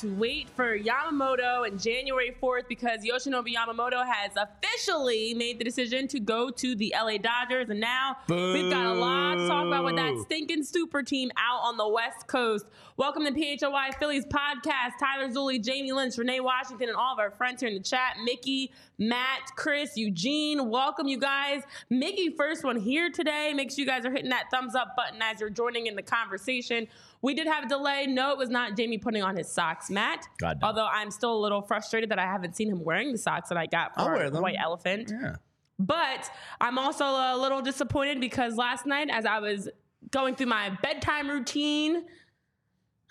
[0.00, 6.08] to wait for Yamamoto and January 4th because Yoshinobu Yamamoto has officially made the decision
[6.08, 7.68] to go to the LA Dodgers.
[7.68, 11.60] And now we've got a lot to talk about with that stinking super team out
[11.64, 12.64] on the West Coast.
[12.96, 14.92] Welcome to PHLY Phillies podcast.
[14.98, 18.16] Tyler Zulli, Jamie Lynch, Renee Washington, and all of our friends here in the chat.
[18.24, 20.70] Mickey, Matt, Chris, Eugene.
[20.70, 21.62] Welcome, you guys.
[21.90, 23.52] Mickey, first one here today.
[23.54, 26.02] Make sure you guys are hitting that thumbs up button as you're joining in the
[26.02, 26.86] conversation.
[27.22, 28.06] We did have a delay.
[28.06, 30.26] No, it was not Jamie putting on his socks, Matt.
[30.38, 30.58] God.
[30.62, 33.58] Although I'm still a little frustrated that I haven't seen him wearing the socks that
[33.58, 34.42] I got I'll for wear them.
[34.42, 35.10] White Elephant.
[35.12, 35.36] Yeah.
[35.78, 39.68] But I'm also a little disappointed because last night, as I was
[40.10, 42.04] going through my bedtime routine,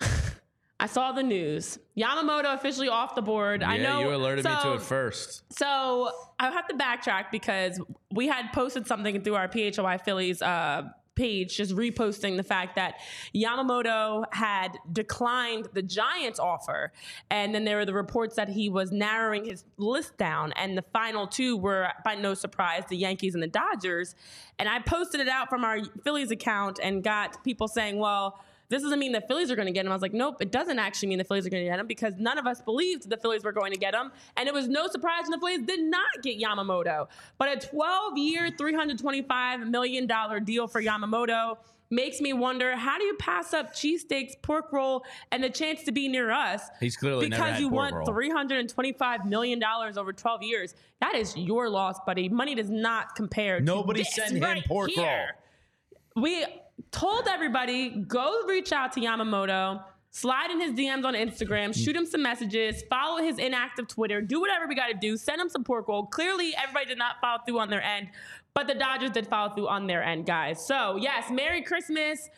[0.80, 1.78] I saw the news.
[1.96, 3.62] Yamamoto officially off the board.
[3.62, 5.42] I Yeah, know you alerted me to it first.
[5.52, 7.78] So I have to backtrack because
[8.12, 13.00] we had posted something through our PHLY Phillies uh, page, just reposting the fact that
[13.34, 16.92] Yamamoto had declined the Giants offer,
[17.30, 20.84] and then there were the reports that he was narrowing his list down, and the
[20.92, 24.14] final two were, by no surprise, the Yankees and the Dodgers.
[24.58, 28.82] And I posted it out from our Phillies account and got people saying, "Well." This
[28.82, 29.90] doesn't mean the Phillies are going to get him.
[29.90, 31.86] I was like, nope, it doesn't actually mean the Phillies are going to get him
[31.88, 34.12] because none of us believed the Phillies were going to get him.
[34.36, 37.08] And it was no surprise when the Phillies did not get Yamamoto.
[37.36, 40.08] But a 12 year, $325 million
[40.44, 41.56] deal for Yamamoto
[41.90, 45.92] makes me wonder how do you pass up cheesesteaks, pork roll, and the chance to
[45.92, 46.62] be near us?
[46.78, 48.06] He's clearly because you want roll.
[48.06, 49.60] $325 million
[49.96, 50.74] over 12 years.
[51.00, 52.28] That is your loss, buddy.
[52.28, 55.26] Money does not compare to Nobody send him pork roll.
[56.14, 56.46] we
[56.90, 62.06] told everybody go reach out to Yamamoto, slide in his DMs on Instagram, shoot him
[62.06, 65.64] some messages, follow his inactive Twitter, do whatever we got to do, send him some
[65.64, 66.06] pork roll.
[66.06, 68.08] Clearly, everybody did not follow through on their end,
[68.54, 70.66] but the Dodgers did follow through on their end, guys.
[70.66, 72.28] So, yes, Merry Christmas.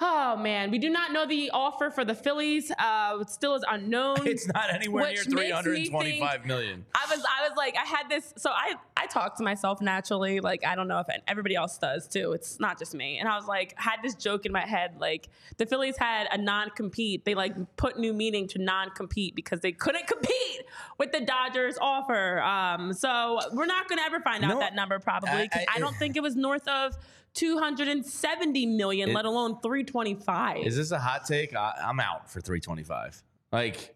[0.00, 2.70] Oh man, we do not know the offer for the Phillies.
[2.78, 4.16] Uh, it still is unknown.
[4.26, 6.84] It's not anywhere near me 325 think- million.
[6.94, 10.40] I was I was like I had this so I I talk to myself naturally
[10.40, 13.36] like I don't know if everybody else does too it's not just me and I
[13.36, 15.28] was like had this joke in my head like
[15.58, 20.06] the Phillies had a non-compete they like put new meaning to non-compete because they couldn't
[20.08, 20.62] compete
[20.98, 24.98] with the Dodgers offer um so we're not gonna ever find out No, that number
[24.98, 26.96] probably I, I- I- don't think it was north of
[27.34, 31.54] 270 million let alone 325 Is this a hot take?
[31.54, 33.22] I, I'm out for 325.
[33.52, 33.94] Like,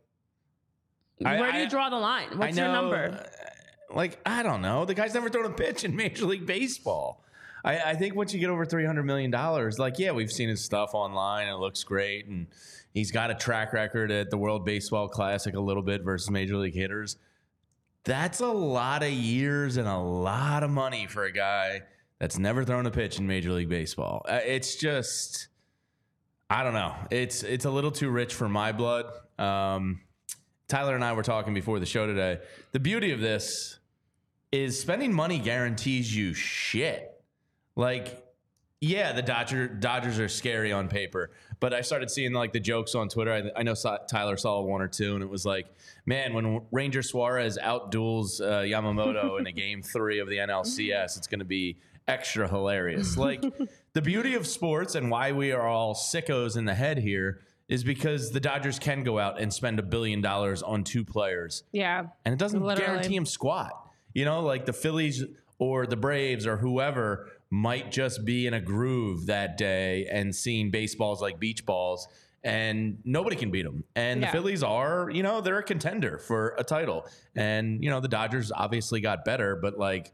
[1.25, 4.43] I- where do you I- draw the line what's I your number uh, Like, I
[4.43, 4.85] don't know.
[4.85, 7.25] The guy's never thrown a pitch in Major League Baseball.
[7.65, 9.31] I, I think once you get over $300 million,
[9.79, 12.27] like, yeah, we've seen his stuff online and it looks great.
[12.27, 12.47] And
[12.93, 16.57] he's got a track record at the World Baseball Classic a little bit versus Major
[16.57, 17.17] League hitters.
[18.05, 21.83] That's a lot of years and a lot of money for a guy
[22.19, 24.25] that's never thrown a pitch in Major League Baseball.
[24.29, 25.49] Uh, It's just,
[26.51, 26.95] I don't know.
[27.11, 29.07] It's it's a little too rich for my blood.
[29.39, 30.01] Um,
[30.69, 32.41] Tyler and I were talking before the show today.
[32.73, 33.79] The beauty of this
[34.53, 37.23] is spending money guarantees you shit.
[37.77, 38.25] Like,
[38.81, 41.31] yeah, the Dodger Dodgers are scary on paper,
[41.61, 43.33] but I started seeing like the jokes on Twitter.
[43.33, 45.67] I, I know saw, Tyler saw one or two, and it was like,
[46.07, 51.27] man, when Ranger Suarez outduels uh, Yamamoto in a game three of the NLCS, it's
[51.27, 51.77] going to be
[52.09, 53.17] extra hilarious.
[53.29, 53.45] Like,
[53.93, 57.85] the beauty of sports and why we are all sickos in the head here is
[57.85, 62.07] because the Dodgers can go out and spend a billion dollars on two players yeah
[62.25, 62.87] and it doesn't Literally.
[62.93, 63.73] guarantee them squat.
[64.15, 65.23] You know, like the Phillies
[65.59, 70.71] or the Braves or whoever might just be in a groove that day and seeing
[70.71, 72.09] baseballs like beach balls,
[72.43, 73.85] and nobody can beat them.
[73.97, 74.27] And Yeah.
[74.31, 77.07] the Phillies are, you know, they're a contender for a title.
[77.37, 80.13] And you know, the Dodgers obviously got better, but like,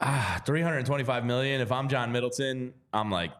[0.00, 1.60] ah, three hundred twenty-five million.
[1.60, 3.32] If I'm John Middleton, I'm like,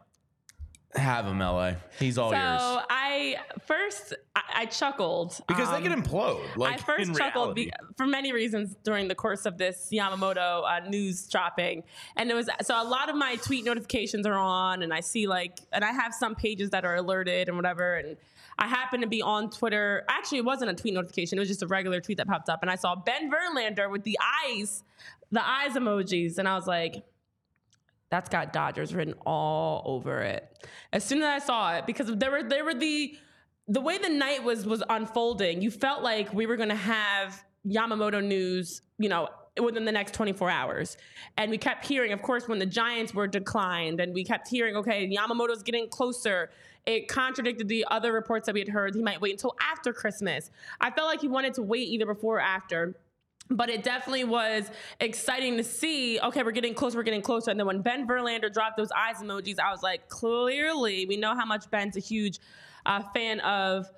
[0.95, 1.73] have him, LA.
[1.99, 2.61] He's all so yours.
[2.61, 6.43] So I first I, I chuckled Because um, they can implode.
[6.55, 10.87] Like I first chuckled be, for many reasons during the course of this Yamamoto uh,
[10.87, 11.83] news dropping,
[12.15, 15.27] and it was so a lot of my tweet notifications are on, and I see
[15.27, 18.17] like, and I have some pages that are alerted and whatever, and
[18.59, 20.03] I happen to be on Twitter.
[20.07, 22.59] Actually, it wasn't a tweet notification; it was just a regular tweet that popped up,
[22.61, 24.83] and I saw Ben Verlander with the eyes,
[25.31, 27.03] the eyes emojis, and I was like.
[28.09, 30.65] That's got Dodgers written all over it.
[30.93, 33.17] As soon as I saw it, because there were there were the
[33.67, 38.23] the way the night was was unfolding, you felt like we were to have Yamamoto
[38.23, 39.27] news, you know,
[39.61, 40.97] within the next 24 hours.
[41.37, 44.75] And we kept hearing, of course, when the Giants were declined, and we kept hearing,
[44.77, 46.49] okay, Yamamoto's getting closer.
[46.85, 48.95] It contradicted the other reports that we had heard.
[48.95, 50.51] He might wait until after Christmas.
[50.79, 52.95] I felt like he wanted to wait either before or after.
[53.49, 56.19] But it definitely was exciting to see.
[56.19, 57.49] Okay, we're getting closer, we're getting closer.
[57.49, 61.33] And then when Ben Verlander dropped those eyes emojis, I was like, clearly, we know
[61.33, 62.39] how much Ben's a huge
[62.85, 63.89] uh, fan of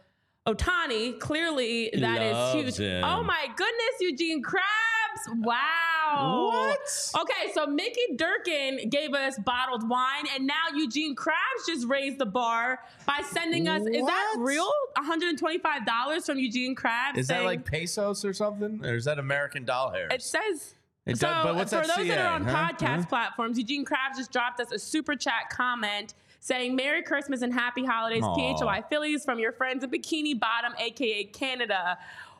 [0.47, 1.19] Ohtani.
[1.19, 2.77] Clearly, that is Loves huge.
[2.77, 3.03] him.
[3.03, 4.98] Oh my goodness, Eugene Krabs!
[5.27, 6.48] Wow.
[6.51, 7.12] What?
[7.21, 12.25] Okay, so Mickey Durkin gave us bottled wine, and now Eugene Krabs just raised the
[12.25, 13.83] bar by sending us.
[13.86, 14.71] Is that real?
[14.95, 17.18] One hundred and twenty-five dollars from Eugene Krabs.
[17.18, 18.83] Is that like pesos or something?
[18.86, 20.07] Or is that American doll hair?
[20.12, 20.75] It says.
[21.06, 22.69] It so does- but what's for that those that are on huh?
[22.69, 23.06] podcast Huh?
[23.07, 27.83] platforms, Eugene Krabs just dropped us a super chat comment saying "Merry Christmas and Happy
[27.86, 28.36] Holidays, Aw.
[28.36, 31.98] PHLY Phillies from your friends in Bikini Bottom, aka Canada."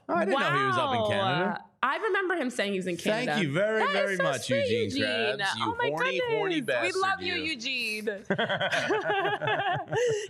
[0.08, 1.64] Oh, I didn't know he was up in Canada.
[1.81, 3.31] I remember him saying he was in Canada.
[3.34, 5.42] Thank you very, That is very so much, sweet, Eugene Krabs.
[5.42, 6.38] Oh you oh my horny, goodness.
[6.38, 7.44] horny We love you, you.
[7.52, 8.06] Eugene.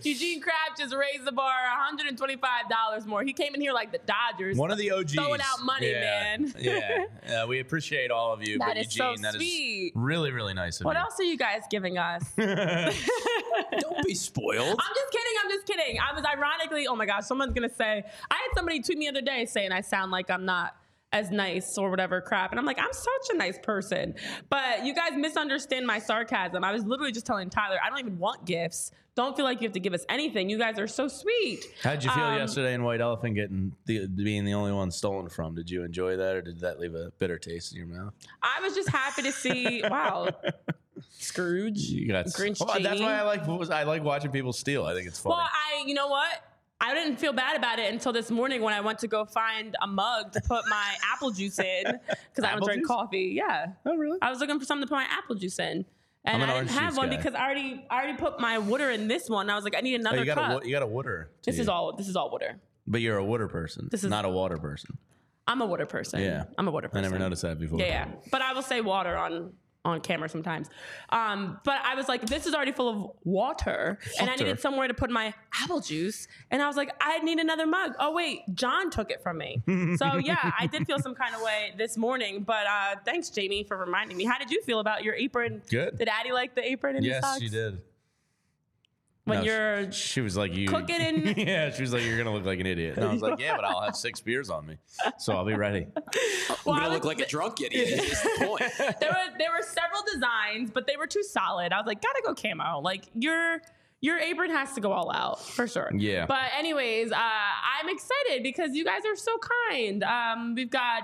[0.04, 1.52] Eugene Krabs just raised the bar
[1.92, 3.24] $125 more.
[3.24, 4.58] He came in here like the Dodgers.
[4.58, 5.16] One of the OGs.
[5.16, 6.02] Throwing out money, yeah.
[6.02, 6.54] man.
[6.60, 7.06] yeah.
[7.28, 8.60] Yeah, we appreciate all of you.
[8.60, 9.94] That but is so Eugene, that is sweet.
[9.96, 11.00] really, really nice of what you.
[11.00, 12.24] What else are you guys giving us?
[12.38, 14.80] Don't be spoiled.
[14.80, 15.34] I'm just kidding.
[15.44, 15.98] I'm just kidding.
[16.00, 18.04] I was ironically, oh my gosh, someone's gonna say.
[18.30, 20.76] I had somebody tweet me the other day saying I sound like I'm not
[21.12, 24.14] as nice or whatever crap, and I'm like, I'm such a nice person.
[24.50, 26.64] But you guys misunderstand my sarcasm.
[26.64, 28.92] I was literally just telling Tyler, I don't even want gifts.
[29.16, 30.50] Don't feel like you have to give us anything.
[30.50, 31.66] You guys are so sweet.
[31.84, 35.28] How'd you feel Um, yesterday in White Elephant getting the, being the only one stolen
[35.30, 35.56] from?
[35.56, 38.14] Did you enjoy that, or did that leave a bitter taste in your mouth?
[38.42, 39.82] I was just happy to see.
[39.90, 40.30] Wow,
[41.10, 41.80] Scrooge.
[41.80, 43.42] You got Grinch Well, that's why I like
[43.72, 44.86] I like watching people steal.
[44.86, 45.34] I think it's funny.
[45.36, 46.44] Well, I, you know what?
[46.82, 49.76] I didn't feel bad about it until this morning when I went to go find
[49.82, 51.84] a mug to put my apple juice in
[52.34, 52.88] because I don't drink juice?
[52.88, 53.32] coffee.
[53.36, 54.18] Yeah, oh, really?
[54.22, 55.84] I was looking for something to put my apple juice in,
[56.24, 57.18] and I'm an I didn't have one guy.
[57.18, 59.50] because I already I already put my water in this one.
[59.50, 60.64] I was like, I need Oh, another you got cup.
[60.64, 61.30] a you got a water.
[61.46, 61.62] this you.
[61.64, 61.96] is all.
[61.96, 62.60] This is all water.
[62.88, 63.90] But you're a water person.
[63.92, 64.98] This is- not a water person.
[65.48, 66.22] I'm a water person.
[66.22, 66.44] Yeah.
[66.60, 67.80] I'm a water I never noticed that before.
[67.80, 68.08] Yeah, yeah.
[68.32, 69.54] But I will say water on
[69.86, 70.68] on camera sometimes.
[71.10, 74.88] Um, but I was like, this is already full of water, and I needed somewhere
[74.88, 75.34] to put my
[75.64, 76.28] apple juice.
[76.52, 77.94] And I was like, I need another mug.
[78.00, 79.62] Oh wait, John took it from me.
[79.98, 82.44] so yeah, I did feel some kind of way this morning.
[82.44, 84.26] But uh, thanks, Jamie, for reminding me.
[84.26, 85.62] How did you feel about your apron?
[85.70, 85.98] Good.
[85.98, 87.40] Did Addie like the apron and Yes, socks?
[87.40, 87.80] she did.
[89.30, 92.34] When No, you're She was like, "You cooking and- yeah." She was like, "You're gonna
[92.34, 94.66] look like an idiot." And I was like, "Yeah, but I'll have six beers on
[94.66, 94.78] me,
[95.18, 95.88] so I'll be ready."
[96.66, 97.88] well, I'm gonna look was- like a drunk idiot.
[98.04, 98.62] Is the point.
[99.00, 101.72] there were there were several designs, but they were too solid.
[101.72, 102.80] I was like, gotta go camo.
[102.82, 103.62] Like your
[104.02, 105.92] your apron has to go all out for sure.
[105.94, 106.26] Yeah.
[106.26, 109.38] But anyways, uh, I'm excited because you guys are so
[109.70, 110.04] kind.
[110.04, 111.04] Um, we've got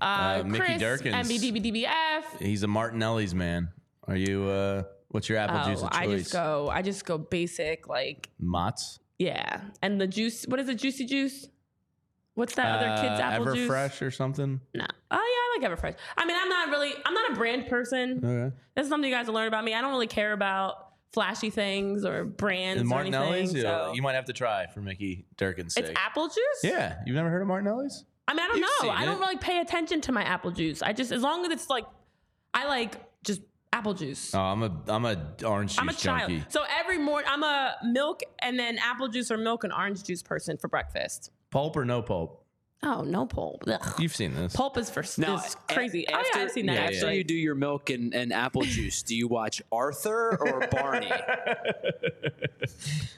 [0.00, 1.26] uh, Uh, Mickey Chris, Durkins.
[1.26, 2.38] MBDBDBF.
[2.40, 3.70] He's a Martinelli's man.
[4.08, 4.44] Are you?
[4.48, 4.82] uh
[5.12, 6.68] What's your apple juice Oh, of I just go.
[6.70, 7.86] I just go basic.
[7.88, 8.98] Like Mott's.
[9.18, 10.44] yeah, and the juice.
[10.46, 10.74] What is it?
[10.76, 11.48] Juicy juice.
[12.34, 13.70] What's that other kid's Uh, apple juice?
[13.70, 14.60] Everfresh or something.
[14.74, 14.86] No.
[15.10, 15.16] Oh
[15.60, 15.96] yeah, I like Everfresh.
[16.16, 16.92] I mean, I'm not really.
[17.04, 18.20] I'm not a brand person.
[18.24, 18.56] Okay.
[18.74, 19.74] This is something you guys will learn about me.
[19.74, 23.50] I don't really care about flashy things or brands And or Martinelli's.
[23.50, 23.56] anything.
[23.70, 25.84] yeah, so- You might have to try for Mickey Durkin's sake.
[25.84, 26.38] it's apple juice.
[26.64, 28.06] yeah, you've never heard of Martinelli's?
[28.26, 28.90] I mean, I don't You've know.
[28.90, 29.20] I don't it.
[29.20, 30.80] really pay attention to my apple juice.
[30.80, 31.84] I just as long as it's like,
[32.54, 32.94] I like
[33.72, 34.34] apple juice.
[34.34, 36.30] Oh, I'm a I'm a orange juice I'm a child.
[36.30, 36.44] junkie.
[36.50, 40.22] So every morning, I'm a milk and then apple juice or milk and orange juice
[40.22, 41.30] person for breakfast.
[41.50, 42.38] Pulp or no pulp?
[42.84, 43.62] Oh no, pulp.
[43.68, 43.94] Ugh.
[44.00, 44.54] You've seen this.
[44.56, 46.04] Pulp is for Now, is crazy.
[46.08, 46.72] a- oh After, yeah, I've seen that.
[46.74, 47.16] yeah, after actually.
[47.18, 51.10] you do your milk and, and apple juice, do you watch Arthur or Barney?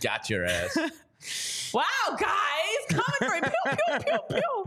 [0.01, 0.77] Got your ass.
[1.73, 1.83] Wow,
[2.21, 3.45] guys, coming for it.
[3.45, 4.65] Pew, pew, pew, pew.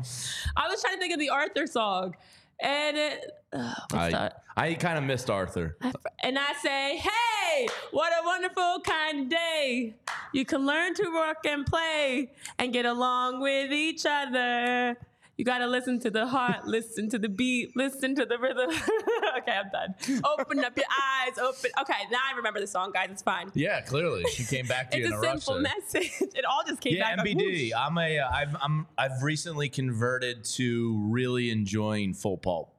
[0.57, 2.15] I was trying to think of the Arthur song,
[2.61, 4.43] and it, uh, what's I, that?
[4.55, 5.77] I kind of missed Arthur.
[6.23, 9.93] And I say, hey, what a wonderful kind of day.
[10.33, 14.97] You can learn to work and play and get along with each other.
[15.37, 18.69] You got to listen to the heart, listen to the beat, listen to the rhythm.
[19.37, 20.21] okay, I'm done.
[20.25, 21.69] Open up your eyes, open.
[21.81, 23.09] Okay, now I remember the song, guys.
[23.11, 23.51] It's fine.
[23.53, 26.11] Yeah, clearly she came back to It's you in a a simple message.
[26.33, 27.25] It all just came Yeah, back.
[27.25, 27.45] like, MBD.
[27.67, 27.71] whoosh.
[27.77, 28.17] I'm a.
[28.19, 32.73] uh, I've I'm I've recently converted to really enjoying full pulp.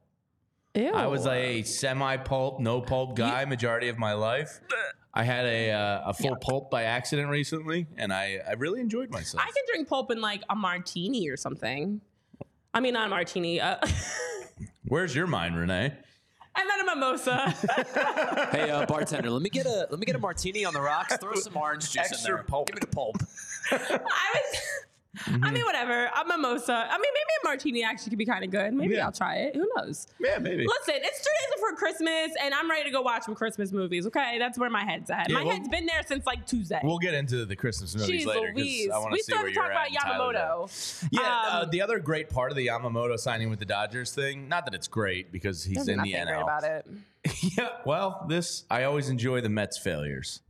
[0.75, 0.91] Ew.
[0.93, 4.59] I was like a semi pulp, no pulp guy majority of my life.
[5.13, 9.09] I had a uh, a full pulp by accident recently, and I I really enjoyed
[9.11, 9.41] myself.
[9.41, 12.01] I can drink pulp in like a martini or something.
[12.73, 13.59] I mean, not a martini.
[13.59, 13.77] Uh,
[14.87, 15.93] Where's your mind, Renee?
[16.55, 17.49] I meant a mimosa.
[18.51, 21.15] hey, uh, bartender, let me get a let me get a martini on the rocks.
[21.17, 22.43] Throw some orange juice Extra in there.
[22.43, 22.67] pulp.
[22.67, 23.17] Give me the pulp.
[23.71, 24.61] I was.
[25.25, 26.05] I mean, whatever.
[26.05, 26.73] A mimosa.
[26.73, 28.73] I mean, maybe a martini actually could be kind of good.
[28.73, 29.05] Maybe Yeah.
[29.05, 29.55] I'll try it.
[29.55, 30.07] Who knows?
[30.19, 30.65] Yeah, maybe.
[30.67, 34.05] Listen, it's two days before Christmas, and I'm ready to go watch some Christmas movies.
[34.05, 35.29] Okay, that's where my head's at.
[35.29, 36.79] Yeah, my well- head's been there since like Tuesday.
[36.83, 38.89] We'll get into the Christmas movies Jeez later Louise.
[38.91, 40.41] I We still have to talk about and Tyler's at.
[40.45, 41.07] Yamamoto.
[41.11, 44.47] Yeah, uh, Um, the other great part of the Yamamoto signing with the Dodgers thing,
[44.47, 46.43] not that it's great because he's in the nothing great NL.
[46.43, 46.85] about it.
[47.57, 50.41] yeah, well, this I always enjoy the Mets failures.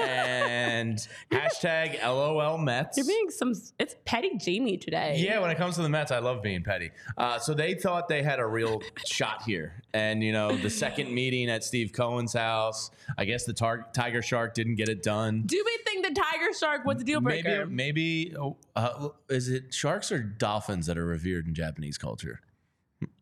[0.00, 2.96] And hashtag LOL Mets.
[2.96, 3.54] You're being some.
[3.78, 5.16] It's petty Jamie today.
[5.18, 6.90] Yeah, when it comes to the Mets, I love being petty.
[7.16, 11.12] Uh, so they thought they had a real shot here, and you know, the second
[11.14, 15.42] meeting at Steve Cohen's house, I guess the tar- Tiger Shark didn't get it done.
[15.46, 17.66] Do we think the Tiger Shark was the deal breaker?
[17.66, 22.40] Maybe, maybe, oh, uh, is it sharks or dolphins that are revered in Japanese culture?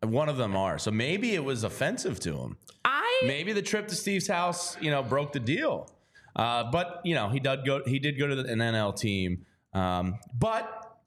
[0.03, 0.77] One of them are.
[0.77, 2.57] So maybe it was offensive to him.
[2.85, 5.89] I Maybe the trip to Steve's house, you know, broke the deal.
[6.35, 7.81] Uh, but you know, he did go.
[7.85, 9.45] He did go to an NL team.
[9.73, 10.97] Um, but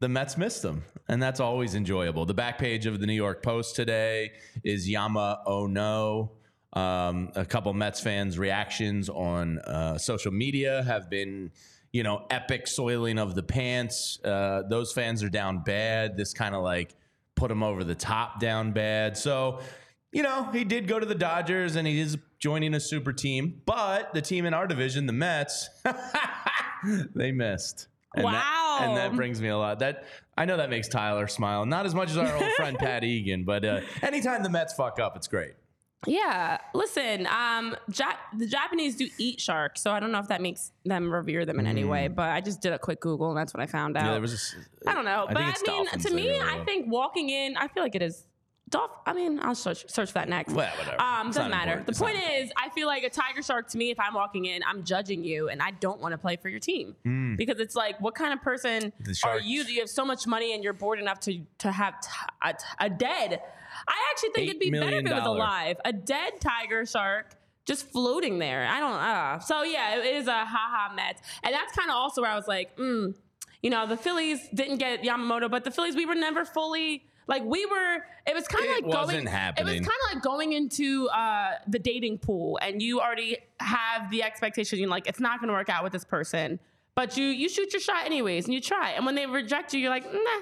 [0.00, 2.26] the Mets missed him, and that's always enjoyable.
[2.26, 6.32] The back page of the New York Post today is Yama oh no.
[6.74, 11.52] Um, a couple Mets fans' reactions on uh, social media have been,
[11.92, 14.18] you know, epic soiling of the pants.
[14.24, 16.16] Uh, those fans are down bad.
[16.16, 16.96] This kind of like
[17.36, 19.16] put them over the top down bad.
[19.16, 19.60] So,
[20.14, 23.60] you know, he did go to the Dodgers and he is joining a super team,
[23.66, 25.68] but the team in our division, the Mets,
[27.14, 27.88] they missed.
[28.14, 29.80] And That, and that brings me a lot.
[29.80, 30.04] That
[30.38, 31.66] I know that makes Tyler smile.
[31.66, 35.00] Not as much as our old friend Pat Egan, but uh, anytime the Mets fuck
[35.00, 35.54] up, it's great.
[36.06, 36.58] yeah.
[36.74, 40.70] Listen, um, ja- the Japanese do eat sharks, so I don't know if that makes
[40.84, 42.06] them revere them in any way.
[42.06, 44.02] But I just did a quick Google, and that's what I found out.
[44.02, 44.06] Mm.
[44.06, 44.56] Yeah, there was just,
[44.86, 47.82] I don't know, I but I, mean, to me, I think walking in, I feel
[47.82, 48.26] like it is.
[49.06, 50.52] I mean, I'll search search for that next.
[50.52, 51.00] Well, whatever.
[51.00, 51.72] Um, doesn't matter.
[51.78, 51.86] important.
[51.86, 53.90] The It's point is, I feel like a tiger shark to me.
[53.90, 56.60] If I'm walking in, I'm judging you, and I don't want to play for your
[56.60, 56.96] team
[57.36, 58.92] because it's like, what kind of person.
[59.24, 62.00] Are you that you have so much money and you're bored enough to to have
[62.00, 62.08] t-
[62.42, 63.40] a, t- a dead?
[63.88, 65.76] I actually think it'd be better if it was alive.
[65.84, 67.34] A dead tiger shark
[67.66, 68.66] just floating there.
[68.66, 68.92] I don't.
[68.92, 72.36] Uh, so yeah, it is a haha Mets, and that's kind of also where I
[72.36, 73.14] was like, mm,
[73.62, 77.04] you know, the Phillies didn't get Yamamoto, but the Phillies we were never fully.
[77.26, 79.26] Like we were, it was kind of like going.
[79.26, 79.76] happening.
[79.76, 84.10] It was kind of like going into uh, the dating pool, and you already have
[84.10, 84.78] the expectation.
[84.78, 86.58] You're like, it's not going to work out with this person,
[86.94, 88.90] but you you shoot your shot anyways, and you try.
[88.90, 90.40] And when they reject you, you're like, nah,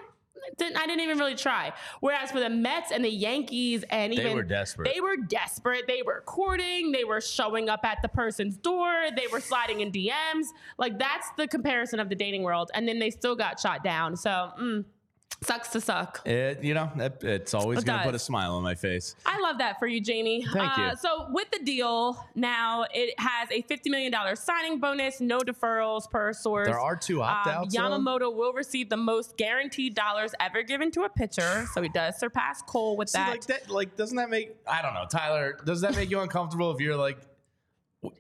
[0.57, 1.73] didn't, I didn't even really try.
[2.01, 4.93] Whereas for the Mets and the Yankees, and They even were desperate.
[4.93, 5.87] They were desperate.
[5.87, 6.93] They were courting.
[6.93, 9.07] They were showing up at the person's door.
[9.17, 10.47] They were sliding in DMs.
[10.79, 12.71] Like that's the comparison of the dating world.
[12.75, 14.17] And then they still got shot down.
[14.17, 14.85] So mm,
[15.45, 16.27] sucks to suck.
[16.27, 19.15] It, you know, it, it's always It going to put a smile on my face.
[19.27, 20.47] I love that for you, Jamie.
[20.53, 20.97] Thank uh, you.
[20.97, 26.33] So with the deal now, it has a $50 million signing bonus, no deferrals per
[26.33, 26.67] source.
[26.67, 27.81] There are two opt-outs, though?
[27.81, 32.19] Yamamoto will receive the most guaranteed dollars ever given to a pitcher, so he does
[32.19, 33.31] surpass Cole with See, that.
[33.31, 35.59] like that, like doesn't that make I don't know, Tyler?
[35.65, 37.19] Does that make you uncomfortable if you're like,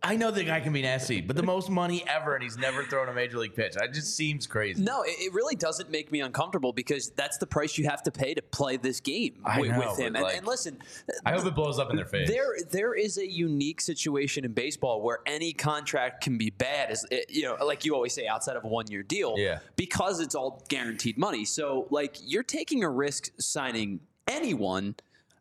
[0.01, 2.85] I know the guy can be nasty, but the most money ever, and he's never
[2.85, 3.75] thrown a major league pitch.
[3.77, 4.81] It just seems crazy.
[4.81, 8.12] No, it, it really doesn't make me uncomfortable because that's the price you have to
[8.12, 10.15] pay to play this game I with, know, with him.
[10.15, 10.79] And, like- and listen,
[11.27, 12.29] I hope it blows up in their face.
[12.29, 17.05] there there is a unique situation in baseball where any contract can be bad, as
[17.11, 19.59] it- you know, like you always say, outside of a one year deal, Yeah.
[19.75, 21.45] because it's all guaranteed money.
[21.45, 23.99] So, like, you're taking a risk signing
[24.29, 24.95] anyone.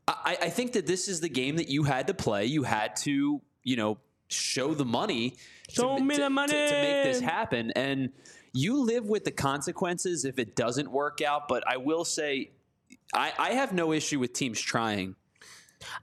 [0.07, 2.45] I, I think that this is the game that you had to play.
[2.45, 3.99] You had to, you know,
[4.31, 5.35] show the money.
[5.69, 6.51] Show to, me to- the money.
[6.53, 8.09] to make this happen, and
[8.53, 11.47] you live with the consequences if it doesn't work out.
[11.47, 12.51] But I will say,
[13.13, 15.15] I, I have no issue with teams trying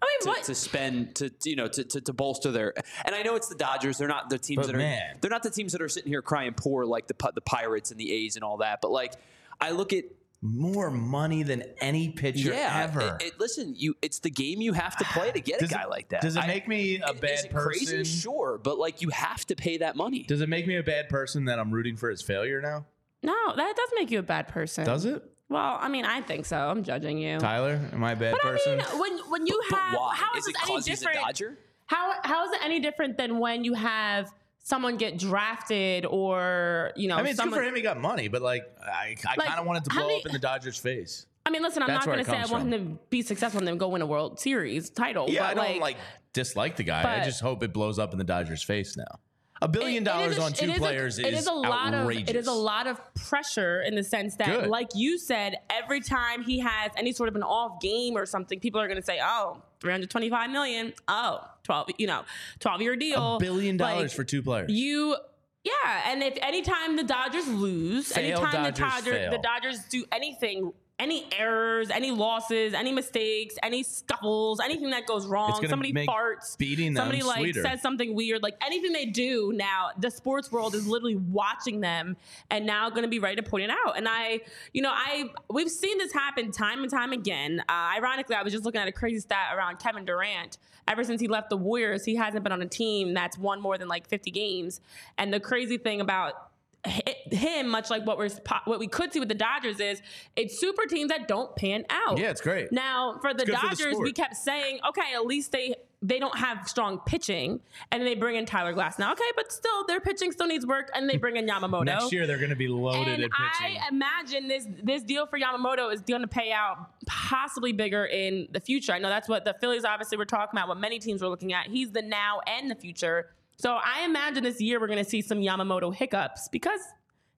[0.03, 0.43] I mean, to, what?
[0.45, 3.55] to spend to you know to, to, to bolster their and I know it's the
[3.55, 5.17] Dodgers they're not the teams But that are man.
[5.21, 8.01] they're not the teams that are sitting here crying poor like the the Pirates and
[8.01, 9.13] the A's and all that but like
[9.61, 10.05] I look at
[10.41, 13.17] More money than any pitcher yeah ever.
[13.21, 15.75] it, it- listen you it's the game you have to play to get Does a
[15.75, 17.69] guy it- like that Does it I- make me a is bad it person?
[17.97, 20.83] crazy sure but like you have to pay that money Does it make me a
[20.85, 22.87] bad person that I'm rooting for his failure now?
[23.25, 24.85] no, that does make you a bad person.
[24.87, 26.57] Does it, Well, I mean, I think so.
[26.57, 27.39] I'm judging you.
[27.41, 27.81] Tyler?
[27.93, 28.81] Am I a bad But person?
[28.81, 31.03] I mean, when when you but have why how is is, it any cause he's
[31.03, 31.27] a different?
[31.27, 34.33] Dodger How how is it any different than when you have
[34.69, 37.17] someone get drafted or you know?
[37.17, 37.75] I mean, it's someone, good for him.
[37.77, 40.27] He got money, but like, I, I Like, kind of wanted to blow many- up
[40.27, 41.27] in the Dodgers' face.
[41.47, 42.73] I mean, listen, I'm That's not going to say I want from.
[42.75, 45.27] him to be successful and then go win a World Series title.
[45.31, 45.97] Yeah, but I don't like, like,
[46.35, 47.21] dislike the guy.
[47.21, 49.19] I just hope it blows up in the Dodgers' face now.
[49.61, 51.53] A billion it dollars is a- on it two a- players it is, is a
[51.53, 52.31] lot outrageous.
[52.31, 54.69] of it is a lot of pressure in the sense that, Good.
[54.71, 58.61] like you said, every time he has any sort of an off game or something,
[58.61, 60.93] people are going to say, "Oh, 325 million.
[61.09, 62.23] Oh, 12, you know,
[62.61, 63.37] 12 year deal.
[63.37, 64.71] A billion dollars Like, for two players.
[64.71, 65.17] you."
[65.65, 69.31] Yeah, and if anytime the Dodgers lose, Fail, anytime the Dodgers, Dodgers fail.
[69.33, 75.27] the Dodgers do anything, any errors, any losses, any mistakes, any scuffles, anything that goes
[75.27, 77.63] wrong, somebody farts, beating them somebody like sweeter.
[77.63, 82.17] says something weird, like anything they do now, the sports world is literally watching them
[82.51, 83.97] and now going to be ready to point it out.
[83.97, 84.41] And I,
[84.73, 87.63] you know, I we've seen this happen time and time again.
[87.69, 90.59] Uh, ironically, I was just looking at a crazy stat around Kevin Durant.
[90.89, 93.77] Ever since he left the Warriors, he hasn't been on a team that's won more
[93.77, 94.81] than like 50 games.
[95.19, 96.48] And the crazy thing about
[96.85, 98.31] him, much like what we're
[98.65, 100.01] what we could see with the Dodgers, is
[100.37, 102.19] it's super teams that don't pan out.
[102.19, 102.73] Yeah, it's great.
[102.73, 106.21] Now for the good for the Dodgers, we kept saying, okay, at least they they
[106.21, 109.01] don't have strong pitching, and they bring in Tyler Glass.
[109.01, 111.85] Now, okay, but still their pitching still needs work, and they bring in Yamamoto.
[111.85, 113.79] Next year they're going to be loaded And at pitching.
[113.83, 118.47] I imagine this this deal for Yamamoto is going to pay out possibly bigger in
[118.53, 118.93] the future.
[118.93, 121.53] I know that's what the Phillies obviously were talking about, what many teams were looking
[121.53, 121.67] at.
[121.67, 123.31] He's the now and the future.
[123.59, 126.81] So I imagine this year we're going to see some Yamamoto hiccups because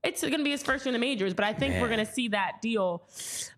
[0.02, 1.34] it's going to be his first year in the majors.
[1.34, 3.02] But I think we're going to see that deal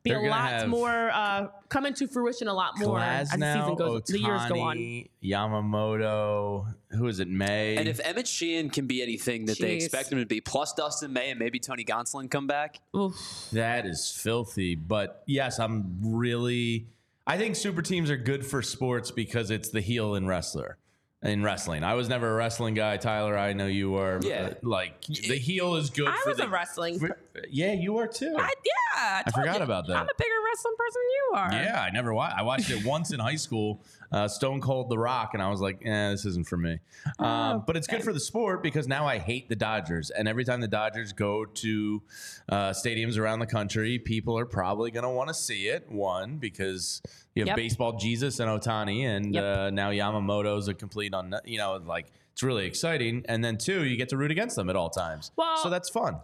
[0.03, 3.75] be They're a lot more uh, coming to fruition a lot more as the season
[3.75, 4.77] goes, the years go on.
[5.23, 6.67] Yamamoto.
[6.91, 7.29] Who is it?
[7.29, 7.77] May.
[7.77, 11.13] And if Emmett Sheehan can be anything that they expect him to be, plus Dustin
[11.13, 13.49] May and maybe Tony Gonsolin come back, Oof.
[13.53, 14.75] That is filthy.
[14.75, 16.89] But yes, I'm really.
[17.25, 20.77] I think super teams are good for sports because it's the heel and wrestler.
[21.25, 22.97] In wrestling, I was never a wrestling guy.
[22.97, 24.19] Tyler, I know you are.
[24.25, 24.55] Yeah.
[24.61, 26.99] Like the heel is good I for was the a wrestling.
[26.99, 27.17] for-
[27.49, 28.35] yeah, you are too.
[28.37, 29.63] I, yeah, I, told forgot you.
[29.65, 29.97] about that.
[29.99, 31.65] I'm a bigger wrestling person than you are.
[31.65, 32.37] Yeah, I never watched.
[32.37, 33.81] I watched it once in high school,
[34.13, 36.79] uh, Stone Cold The Rock, and I was like, "Eh, this isn't for me."
[37.19, 40.45] Um, but it's good for the sport because now I hate the Dodgers, and every
[40.45, 42.03] time the Dodgers go to
[42.49, 45.91] uh, stadiums around the country, people are probably going to want to see it.
[45.91, 47.01] One because
[47.35, 47.57] you have Yep.
[47.57, 49.45] baseball Jesus and Ohtani, and Yep.
[49.45, 51.35] uh, now Yamamoto's a complete on.
[51.45, 53.25] You know, like it's really exciting.
[53.29, 55.33] And then two, you get to root against them at all times.
[55.37, 56.17] Well- so that's fun.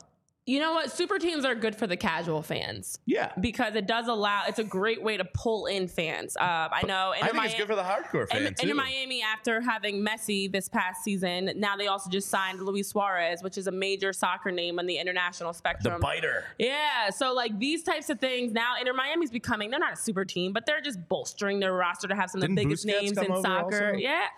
[0.49, 0.91] You know what?
[0.91, 3.33] Super teams are good for the casual fans Yeah.
[3.39, 4.45] because it does allow.
[4.49, 6.39] It's a great way to pull in fans.
[6.39, 7.13] Uh, I know.
[7.15, 8.63] I think it's good for the hardcore fan and, too.
[8.63, 12.89] and in Miami, after having Messi this past season, now they also just signed Luis
[12.89, 15.93] Suarez, which is a major soccer name on the international spectrum.
[15.95, 16.45] the biter.
[16.59, 19.69] Yeah, so like these types of things now, Inter Miami's becoming.
[19.71, 22.49] They're not a super team, but they're just bolstering their roster to have some of
[22.49, 23.89] the Didn't biggest Busquets names in soccer.
[23.89, 23.99] also?
[23.99, 24.29] Yeah.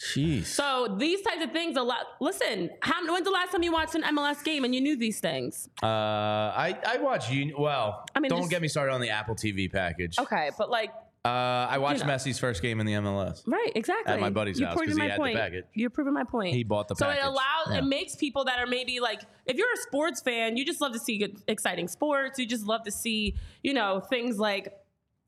[0.00, 0.44] Jeez.
[0.46, 1.98] So these types of things, a lot.
[2.20, 5.18] Listen, how, when's the last time you watched an MLS game and you knew these
[5.20, 5.68] things?
[5.82, 7.56] Uh, I I watch you.
[7.58, 10.18] Well, I mean, don't just- get me started on the Apple TV package.
[10.18, 10.90] Okay, but like,
[11.24, 11.28] Uh,
[11.68, 12.12] I watched know.
[12.12, 13.42] Messi's first game in the MLS.
[13.46, 14.14] right, exactly.
[14.14, 15.36] At my buddy's You're house 'cause proving he had the point.
[15.36, 15.64] package.
[15.74, 16.54] You're proving my point.
[16.54, 17.24] He bought the so package.
[17.24, 17.78] it allows, Yeah.
[17.78, 20.92] it makes people that are maybe like, if you're a sports fan, you just love
[20.92, 22.38] to see good, exciting sports.
[22.38, 23.34] You just love to see,
[23.64, 24.72] you know, things like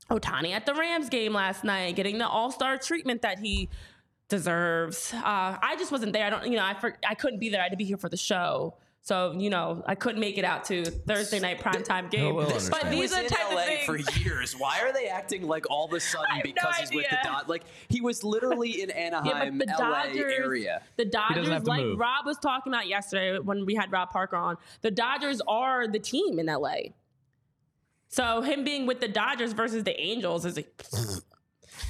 [0.09, 3.69] Ohtani at the Rams game last night, getting the All Star treatment that he
[4.31, 5.13] deserves.
[5.13, 6.25] Uh, I just wasn't there.
[6.25, 7.59] I don't, you know, I for, I couldn't be there.
[7.59, 8.75] I had to be here for the show.
[9.03, 12.35] So you know, I couldn't make it out to Thursday night primetime game.
[12.35, 12.83] we'll but.
[12.85, 13.85] He these was are in the type LA of things.
[13.85, 14.55] for years.
[14.55, 17.09] Why are they acting like all of a sudden I have no because he's with
[17.09, 17.31] the idea.
[17.31, 17.49] Dodgers?
[17.49, 20.83] Like he was literally in Anaheim, but the LA Dodgers, area.
[20.97, 21.99] the doesn't Dodgers, have to like move.
[21.99, 25.99] Rob was talking about yesterday when we had Rob Parker on, the Dodgers are the
[25.99, 26.91] team in LA.
[28.09, 30.63] So him being with the Dodgers versus the Angels is a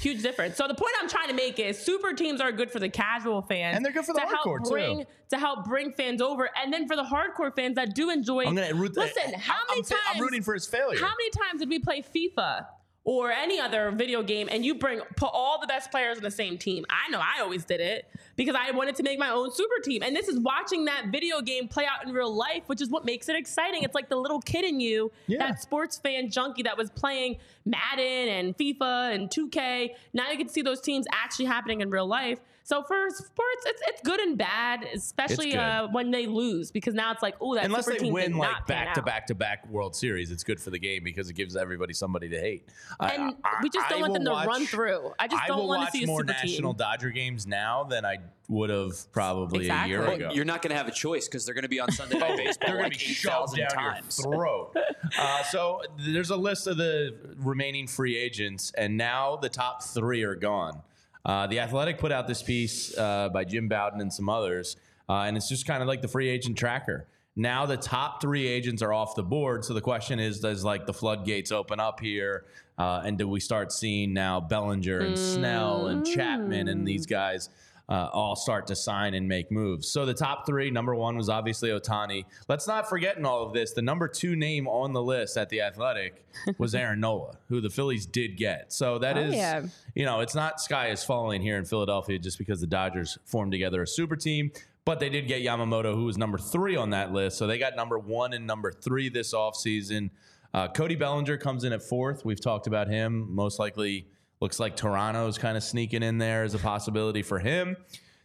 [0.01, 0.57] huge difference.
[0.57, 3.41] So the point I'm trying to make is super teams are good for the casual
[3.41, 4.69] fans, And they're good for the to help hardcore, too.
[4.71, 8.45] bring to help bring fans over, and then for the hardcore fans that do enjoy.
[8.45, 8.97] I'm gonna root.
[8.97, 10.01] Listen, how I'm, many fa- times?
[10.15, 10.99] I'm rooting for his failure.
[10.99, 12.65] How many times did we play FIFA
[13.03, 16.29] or any other video game and you bring put all the best players on the
[16.31, 16.85] same team?
[16.89, 20.03] I know I always did it because I wanted to make my own super team.
[20.03, 23.03] And this is watching that video game play out in real life, which is what
[23.03, 23.83] makes it exciting.
[23.83, 25.39] It's like the little kid in you, Yeah.
[25.39, 29.95] that sports fan junkie that was playing Madden and FIFA and 2K.
[30.13, 32.39] Now you can see those teams actually happening in real life.
[32.63, 37.11] So for sports, it's it's good and bad, especially uh, when they lose, because now
[37.11, 39.67] it's like, oh, that Unless super they team win like back to back to back
[39.69, 42.67] World Series, it's good for the game because it gives everybody somebody to hate.
[42.99, 45.11] And I- we just don't I want them to watch- run through.
[45.19, 46.77] I just don't want to see a more super national team.
[46.77, 50.15] Dodger games now than I would have probably a year Exactly.
[50.25, 50.33] ago.
[50.33, 52.37] You're not going to have a choice because they're going to be on Sunday Night
[52.37, 54.19] Baseball They're going like to be eight shoved down times.
[54.23, 54.75] your throat.
[55.19, 60.23] uh, so there's a list of the remaining free agents, and now the top three
[60.23, 60.81] are gone.
[61.25, 64.75] Uh, the Athletic put out this piece uh, by Jim Bowden and some others,
[65.07, 67.07] uh, and it's just kind of like the free agent tracker.
[67.35, 69.63] Now the top three agents are off the board.
[69.63, 72.45] So the question is, does like the floodgates open up here,
[72.77, 77.49] uh, and do we start seeing now Bellinger and Snell and Chapman and these guys?
[77.91, 79.85] Uh, all start to sign and make moves.
[79.91, 82.23] So the top three, number one was obviously Ohtani.
[82.47, 85.49] Let's not forget in all of this, the number two name on the list at
[85.49, 86.23] the Athletic
[86.57, 88.71] was Aaron Nola, who the Phillies did get.
[88.71, 89.63] So that Oh, is, yeah.
[89.93, 93.51] you know, it's not sky is falling here in Philadelphia just because the Dodgers formed
[93.51, 94.51] together a super team.
[94.85, 97.37] But they did get Yamamoto, who was number three on that list.
[97.37, 100.11] So they got number one and number three this offseason.
[100.53, 102.23] Uh, Cody Bellinger comes in at fourth.
[102.23, 103.35] We've talked about him.
[103.35, 104.07] Most likely
[104.41, 107.77] looks like Toronto's kind of sneaking in there as a possibility for him.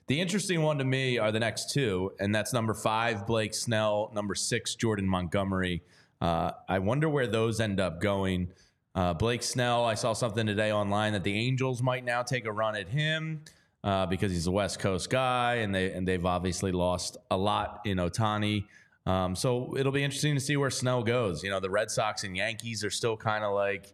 [0.09, 4.11] The interesting one to me are the next two, and that's number five, Blake Snell,
[4.15, 5.83] number six, Jordan Montgomery.
[6.21, 8.49] Uh, I wonder where those end up going.
[8.95, 12.53] Uh, Blake Snell, I saw something today online that the Angels might now take a
[12.53, 13.43] run at him
[13.85, 17.81] uh, because he's a West Coast guy, and they and they've obviously lost a lot
[17.85, 18.65] in Ohtani.
[19.07, 21.43] Um, so it'll be interesting to see where Snell goes.
[21.43, 23.93] You know, the Red Sox and Yankees are still kind of like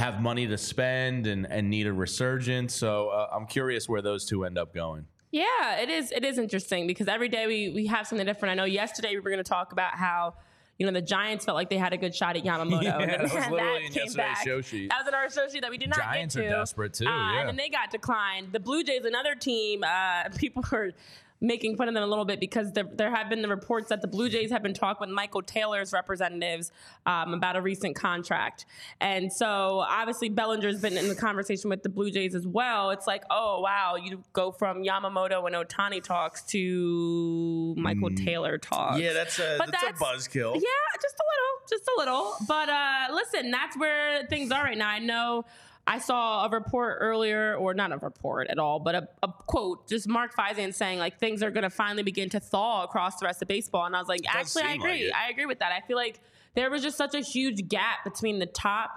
[0.00, 2.74] have money to spend and and need a resurgence.
[2.74, 5.06] So uh, I'm curious where those two end up going.
[5.30, 6.10] Yeah, it is.
[6.10, 8.52] It is interesting because every day we we have something different.
[8.52, 10.34] I know yesterday we were going to talk about how
[10.78, 12.82] you know the Giants felt like they had a good shot at Yamamoto.
[12.82, 14.42] Yeah, and that was literally in came yesterday's back.
[14.44, 14.88] show sheet.
[14.90, 17.06] That was in our show sheet that we did not Giants get are desperate too,
[17.06, 17.40] Uh, yeah.
[17.40, 18.52] And then they got declined.
[18.52, 20.92] The Blue Jays, another team, uh, people were
[21.40, 24.02] making fun of them a little bit because there, there have been the reports that
[24.02, 26.70] the Blue Jays have been talking with Michael Taylor's representatives
[27.06, 28.66] um, about a recent contract.
[29.00, 29.46] And so
[29.88, 32.90] obviously Bellinger's been in the conversation with the Blue Jays as well.
[32.90, 38.96] It's like, oh, wow, you go from Yamamoto and Ohtani talks to Michael Taylor talks.
[38.98, 39.02] Mm.
[39.02, 40.54] Yeah, that's a But that's, that's- a buzzkill.
[40.54, 40.60] Yeah,
[41.00, 42.34] just a little, just a little.
[42.46, 44.88] But uh, listen, that's where things are right now.
[44.88, 45.44] I know
[45.86, 49.88] I saw a report earlier, or not a report at all, but a, a quote,
[49.88, 53.26] just Mark Feinsand saying like things are going to finally begin to thaw across the
[53.26, 53.86] rest of baseball.
[53.86, 55.12] And I was like, actually, I seem like agree.
[55.12, 55.72] I agree with that.
[55.72, 56.20] I feel like
[56.54, 58.90] there was just such a huge gap between the top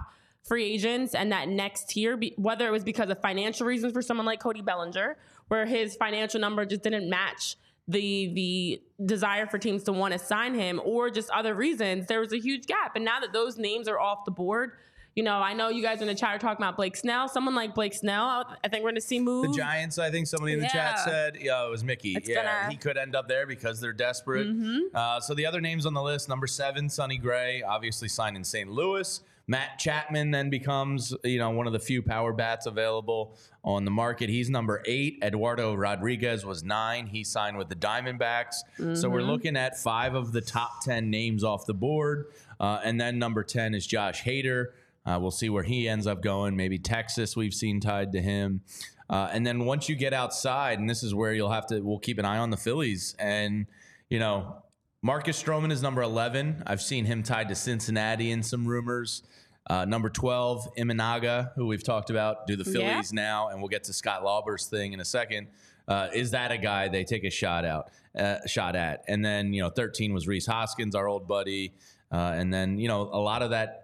[0.44, 4.26] free agents and that next tier, whether it was because of financial reasons for someone
[4.26, 5.16] like Cody Bellinger,
[5.48, 7.56] where his financial number just didn't match
[7.88, 12.20] the the desire for teams to want to sign him, or just other reasons, there
[12.20, 12.96] was a huge gap.
[12.96, 14.72] And now that those names are off the board,
[15.14, 17.28] you know, I know you guys in the chat are talking about Blake Snell.
[17.28, 19.52] Someone like Blake Snell, I think we're going to see move.
[19.52, 22.14] The Giants, I think somebody in the chat said, yeah, it was Mickey.
[22.14, 22.70] It's yeah, gonna- Mm-hmm.
[22.70, 24.46] he could end up there because they're desperate.
[24.94, 28.44] Uh, so the other names on the list, number seven, Sonny Gray, obviously signed in
[28.44, 28.68] St.
[28.70, 29.20] Louis.
[29.46, 33.90] Matt Chapman then becomes, you know, one of the few power bats available on the
[33.90, 34.30] market.
[34.30, 35.18] He's number eight.
[35.22, 37.06] Eduardo Rodriguez was nine.
[37.06, 38.54] He signed with the Diamondbacks.
[38.96, 42.26] So we're looking at five of the top 10 names off the board.
[42.58, 44.68] Uh, and then number 10 is Josh Hader.
[45.06, 46.56] Uh, we'll see where he ends up going.
[46.56, 48.62] Maybe Texas, we've seen tied to him.
[49.10, 51.98] Uh, and then once you get outside, and this is where you'll have to, we'll
[51.98, 53.14] keep an eye on the Phillies.
[53.18, 53.66] And,
[54.08, 54.62] you know,
[55.02, 56.62] Marcus Stroman is number 11.
[56.66, 59.22] I've seen him tied to Cincinnati in some rumors.
[59.68, 62.92] Uh, number 12, Imanaga, who we've talked about, do the Yeah.
[62.92, 65.48] Phillies now, and we'll get to Scott Lauber's thing in a second.
[65.86, 69.04] Uh, is that a guy they take a shot out, uh, shot at?
[69.06, 71.74] And then you know, 13 was Rhys Hoskins, our old buddy,
[72.10, 73.83] uh, and then you know, a lot of that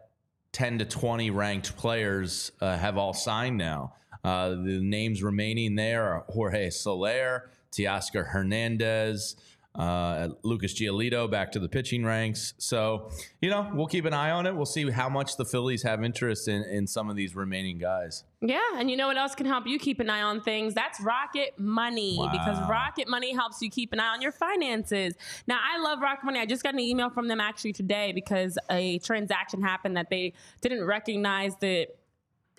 [0.52, 3.94] 10 to 20 ranked players uh, have all signed now.
[4.22, 9.36] Uh, the names remaining there are Jorge Soler, Teoscar Hernandez,
[9.74, 12.54] uh, Lucas Giolito back to the pitching ranks.
[12.58, 14.54] So, you know, we'll keep an eye on it.
[14.54, 18.24] We'll see how much the Phillies have interest in, in some of these remaining guys.
[18.42, 20.74] Yeah, and you know what else can help you keep an eye on things?
[20.74, 25.14] That's Rocket Money because Rocket Money helps you keep an eye on your finances.
[25.46, 26.40] Now, I love Rocket Money.
[26.40, 30.32] I just got an email from them actually today because a transaction happened that they
[30.62, 31.88] didn't recognize that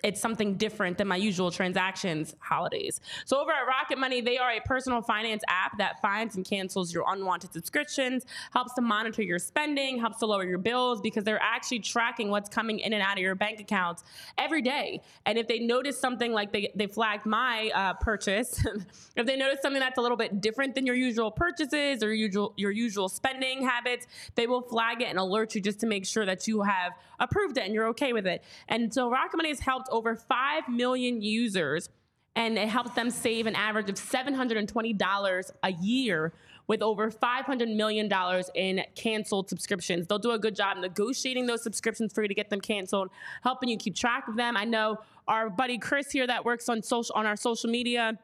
[0.02, 3.00] it's something different than my usual transactions holidays.
[3.24, 6.92] So over at Rocket Money, they are a personal finance app that finds and cancels
[6.92, 11.42] your unwanted subscriptions, helps to monitor your spending, helps to lower your bills because they're
[11.42, 14.02] actually tracking what's coming in and out of your bank accounts
[14.38, 15.00] every day.
[15.26, 18.64] And if they notice something like they, they flagged my uh, purchase,
[19.16, 22.54] if they notice something that's a little bit different than your usual purchases or usual
[22.56, 26.26] your usual spending habits, they will flag it and alert you just to make sure
[26.26, 28.42] that you have approved it and you're okay with it.
[28.68, 31.88] And so Rocket Money has helped over 5 million users
[32.34, 36.32] and it helps them save an average of $720 a year
[36.66, 38.10] with over $500 million
[38.54, 40.06] in canceled subscriptions.
[40.06, 43.10] They'll do a good job negotiating those subscriptions for you to get them canceled,
[43.42, 44.56] helping you keep track of them.
[44.56, 48.18] I know our buddy Chris here that works on social on our social media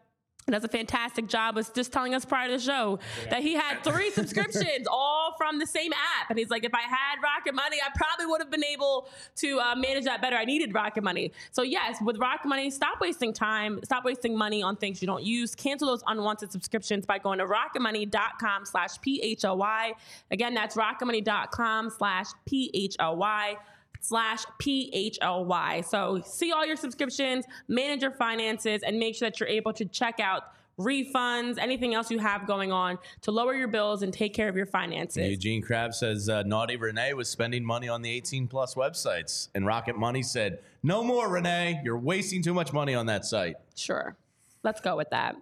[0.52, 2.98] does a fantastic job was just telling us prior to the show
[3.30, 6.30] that he had three subscriptions all from the same app.
[6.30, 9.58] And he's like if i had rocket money i probably would have been able to
[9.60, 10.36] uh, manage that better.
[10.36, 11.32] I needed rocket money.
[11.50, 15.24] So yes with rocket money stop wasting time stop wasting money on things you don't
[15.24, 15.54] use.
[15.54, 19.92] Cancel those unwanted subscriptions by going to rocketmoney.com slash p-h-l-y
[20.30, 23.56] again that's rocketmoney.com slash p-h-l-y
[24.00, 25.84] slash PHLY.
[25.84, 29.84] So see all your subscriptions, manage your finances, and make sure that you're able to
[29.84, 30.44] check out
[30.78, 34.56] refunds, anything else you have going on to lower your bills and take care of
[34.56, 35.28] your finances.
[35.28, 39.66] Eugene Krabs says uh, Naughty Renee was spending money on the 18 plus websites, and
[39.66, 41.80] Rocket Money said, "No more, Renee.
[41.84, 44.16] You're wasting too much money on that site." Sure.
[44.62, 45.36] Let's go with that.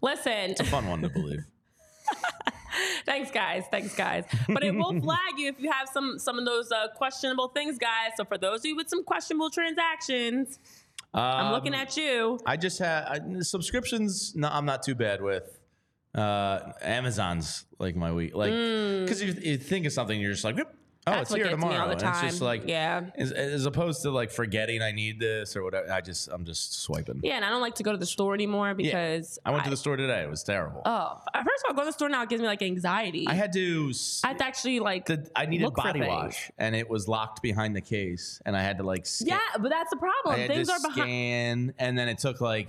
[0.00, 1.44] Listen, it's a Fun one to believe.
[3.06, 3.64] Thanks, guys.
[3.70, 4.24] Thanks, guys.
[4.48, 7.78] But it will flag you if you have some some of those uh, questionable things,
[7.78, 8.12] guys.
[8.16, 10.58] So for those of you with some questionable transactions,
[11.14, 12.38] I'm looking Um, at you.
[12.46, 14.34] I just had subscriptions.
[14.34, 15.58] No, I'm not too bad with.
[16.14, 20.58] Uh, Amazon's like my week, like because you, you think of something, you're just like,
[20.58, 20.74] "Yep,
[21.06, 21.10] oh.
[21.12, 21.74] That's it's here tomorrow.
[21.74, 23.02] all the And it's just like, Yeah.
[23.16, 25.90] as, as opposed to like forgetting I need this or whatever.
[25.92, 27.20] I just, I'm just swiping.
[27.22, 29.70] Yeah, and I don't like to go to the store anymore because I went to
[29.70, 30.22] the store today.
[30.22, 30.82] It was terrible.
[30.84, 33.26] Oh, first of all, going to the store now gives me like anxiety.
[33.28, 33.92] I had to.
[34.24, 35.06] I have to actually like.
[35.06, 38.78] the, I needed body wash, and it was locked behind the case, and I had
[38.78, 39.06] to like.
[39.06, 40.40] Scan, yeah, but that's the I problem.
[40.40, 41.74] had Things are behind.
[41.78, 42.68] and then it took like.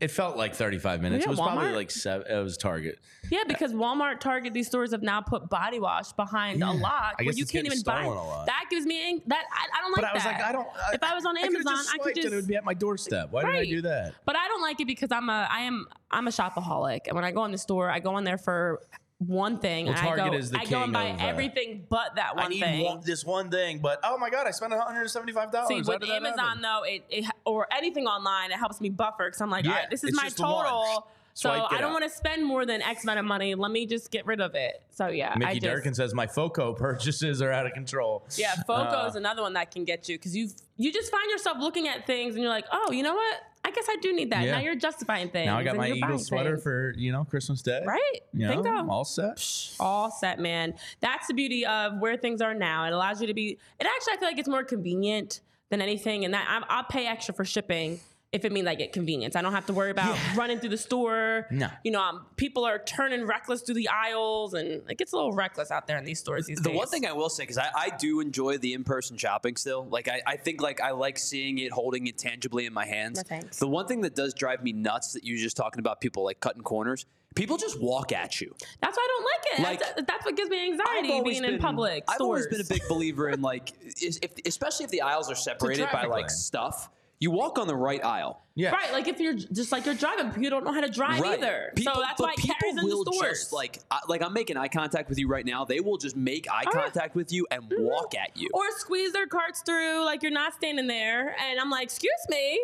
[0.00, 1.24] It felt like 35 minutes.
[1.24, 2.26] Yeah, it was probably like seven.
[2.30, 3.00] It was Target.
[3.30, 6.70] Yeah, because Walmart, Target, these stores have now put body wash behind Yeah.
[6.70, 8.02] a lock I where guess you can't even buy.
[8.02, 8.46] stolen a lot.
[8.46, 10.02] That gives me ang- that I, I don't like that.
[10.02, 10.32] But I was that.
[10.40, 10.68] like, I don't.
[10.68, 12.26] I, if I was on Amazon, I could just.
[12.26, 13.32] And it would be at my doorstep.
[13.32, 14.14] Why did I do that?
[14.24, 17.24] but I don't like it because I'm a I am I'm a shopaholic, and when
[17.24, 18.80] I go in the store, I go in there for
[19.18, 21.26] one thing, Well, and I Target go is the I go and buy of, uh,
[21.26, 22.84] everything but that one I need thing.
[22.84, 25.68] one, this one thing, but oh my god, I spent 175 dollars.
[25.68, 29.50] See, with Amazon though, it, it or anything online, it helps me buffer because I'm
[29.50, 30.64] like, Yeah, all right, this is my one.
[30.64, 31.08] total.
[31.34, 33.54] So I don't want to spend more than X amount of money.
[33.54, 34.82] Let me just get rid of it.
[34.90, 38.24] So yeah, Mickey just, Durkin says my FOCO purchases are out of control.
[38.36, 41.30] Yeah, FOCO is Uh, another one that can get you because you you just find
[41.30, 43.36] yourself looking at things and you're like, oh, you know what?
[43.64, 44.44] I guess I do need that.
[44.44, 44.52] Yeah.
[44.52, 45.46] Now you're justifying things.
[45.46, 46.62] Now I got my Eagle sweater things.
[46.62, 47.82] for you know Christmas Day.
[47.86, 48.20] right.
[48.32, 48.88] You know, Bingo.
[48.88, 49.74] all set.
[49.78, 50.74] all set, man.
[51.00, 52.84] That's the beauty of where things are now.
[52.84, 53.58] It allows you to be.
[53.78, 55.40] It actually, I feel like it's more convenient
[55.70, 58.92] than anything, and that I'm, I'll pay extra for shipping if it means I get
[58.92, 59.36] convenience.
[59.36, 61.46] I don't have to worry about running through the store.
[61.50, 61.68] No.
[61.82, 65.32] you know, um, people are turning reckless through the aisles, and it gets a little
[65.32, 66.76] reckless out there in these stores these The days.
[66.76, 69.86] one thing I will say, because I, I do enjoy the in-person shopping still.
[69.90, 73.16] Like I, I think like I like seeing it, holding it tangibly in my hands.
[73.16, 73.58] No thanks.
[73.58, 76.22] The one thing that does drive me nuts that you were just talking about people
[76.24, 77.06] like cutting corners.
[77.34, 78.52] People just walk at you.
[78.80, 79.62] that's why I don't like it.
[79.62, 82.44] Like, that's, that's what gives me anxiety always being in been- public I've stores.
[82.44, 86.04] always been a big believer in like, if, especially if the aisles are separated by
[86.04, 86.28] like lane.
[86.30, 86.90] stuff.
[87.20, 88.42] You walk on the right aisle.
[88.54, 88.70] Yeah.
[88.70, 91.38] Right, like if you're just like you're driving, you don't know how to drive Right.
[91.38, 91.72] either.
[91.76, 93.38] People- so that's but why it people carries into will stores.
[93.40, 95.64] Just like, I, like I'm making eye contact with you right now.
[95.64, 96.70] They will just make eye yeah.
[96.70, 97.84] contact with you and mm-hmm.
[97.84, 98.48] walk at you.
[98.52, 102.60] or squeeze their carts through like you're not standing there and i'm like excuse me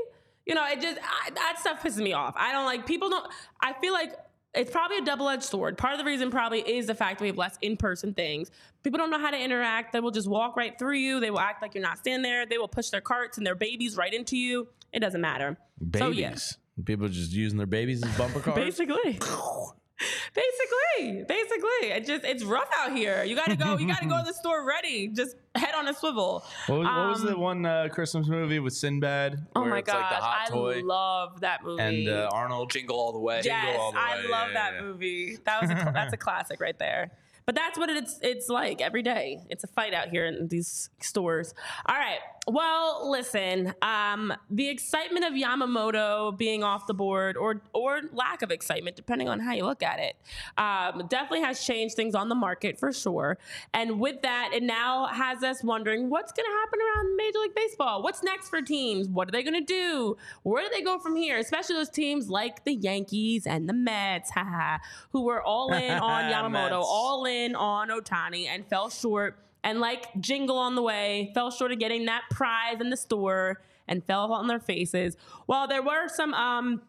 [0.46, 3.26] you know it just I, that stuff pisses me off i don't like people don't
[3.60, 4.16] i feel like
[4.54, 5.76] it's probably a double-edged sword.
[5.78, 8.50] Part of the reason probably is the fact that we have less in-person things.
[8.82, 9.92] People don't know how to interact.
[9.92, 11.20] They will just walk right through you.
[11.20, 12.46] They will act like you're not standing there.
[12.46, 14.68] They will push their carts and their babies right into you.
[14.92, 15.56] It doesn't matter.
[15.80, 15.98] Babies.
[16.00, 16.56] so yes.
[16.84, 18.56] People just using their babies as bumper cars.
[18.56, 19.18] basically
[20.34, 24.24] basically basically it just it's rough out here you gotta go you gotta go to
[24.26, 27.66] the store ready just head on a swivel What was, what was Um, the one
[27.66, 29.46] uh, Christmas movie with Sinbad?
[29.54, 31.82] Oh my it's gosh, like I toy love that movie.
[31.82, 32.70] and uh, Arnold.
[32.70, 33.40] Jingle all the way.
[33.44, 34.28] yes, all the I way.
[34.28, 34.86] love Yeah, that yeah, yeah.
[34.86, 35.38] movie.
[35.44, 37.10] That was a, that's a classic right there.
[37.46, 39.40] But that's what it's it's like every day.
[39.50, 41.54] It's a fight out here in these stores.
[41.86, 42.18] All right.
[42.46, 43.74] Well, listen.
[43.82, 49.28] Um, the excitement of Yamamoto being off the board, or or lack of excitement, depending
[49.28, 50.16] on how you look at it,
[50.56, 53.38] um, definitely has changed things on the market for sure.
[53.74, 57.54] And with that, it now has us wondering what's going to happen around Major League
[57.54, 58.02] Baseball.
[58.02, 59.08] What's next for teams?
[59.08, 60.16] What are they going to do?
[60.44, 61.38] Where do they go from here?
[61.38, 64.78] Especially those teams like the Yankees and the Mets, haha,
[65.10, 69.38] who were all in on Yamamoto, all in on Ohtani, and fell short.
[69.62, 73.62] And like Jingle on the way, fell short of getting that prize in the store
[73.88, 75.16] and fell on their faces.
[75.46, 76.82] Well, there were some um,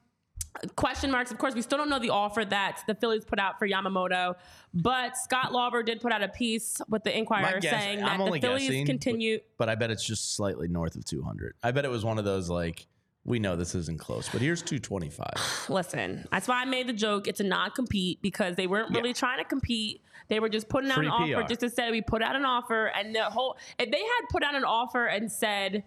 [0.75, 1.31] question marks.
[1.31, 4.35] Of course, we still don't know the offer that the Phillies put out for Yamamoto,
[4.73, 8.19] but Scott Lauber did put out a piece with the Inquirer guess- saying that I'm
[8.19, 9.39] the only Phillies guessing, but- continue.
[9.57, 11.55] but I bet it's just slightly north of 200.
[11.63, 12.87] I bet it was one of those like
[13.25, 15.65] we know this isn't close, but here's 225.
[15.69, 17.27] Listen, that's why I made the joke.
[17.27, 20.01] It's a non-compete because they weren't really trying to compete.
[20.27, 22.45] They were just putting out Free an offer just to say we put out an
[22.45, 25.83] offer, and the whole if they had put out an offer and said,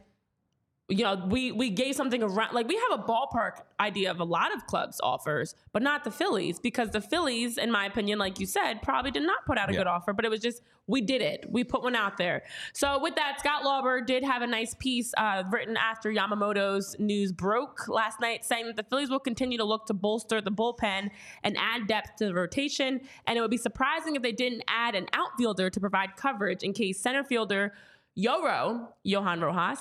[0.91, 4.25] you know, we we gave something around like we have a ballpark idea of a
[4.25, 8.41] lot of clubs offers, but not the Phillies because the Phillies, in my opinion, like
[8.41, 9.81] you said, probably did not put out a Yeah.
[9.81, 11.45] good offer, but it was just we did it.
[11.51, 12.43] We put one out there.
[12.73, 17.33] So with that, Scott Lauber did have a nice piece uh, written after Yamamoto's news
[17.33, 21.11] broke last night, saying that the Phillies will continue to look to bolster the bullpen
[21.45, 24.95] and add depth to the rotation, and it would be surprising if they didn't add
[24.95, 27.75] an outfielder to provide coverage in case center fielder
[28.19, 29.81] Yoro Johan Rojas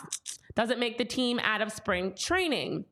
[0.58, 2.84] doesn't make the team out of spring training.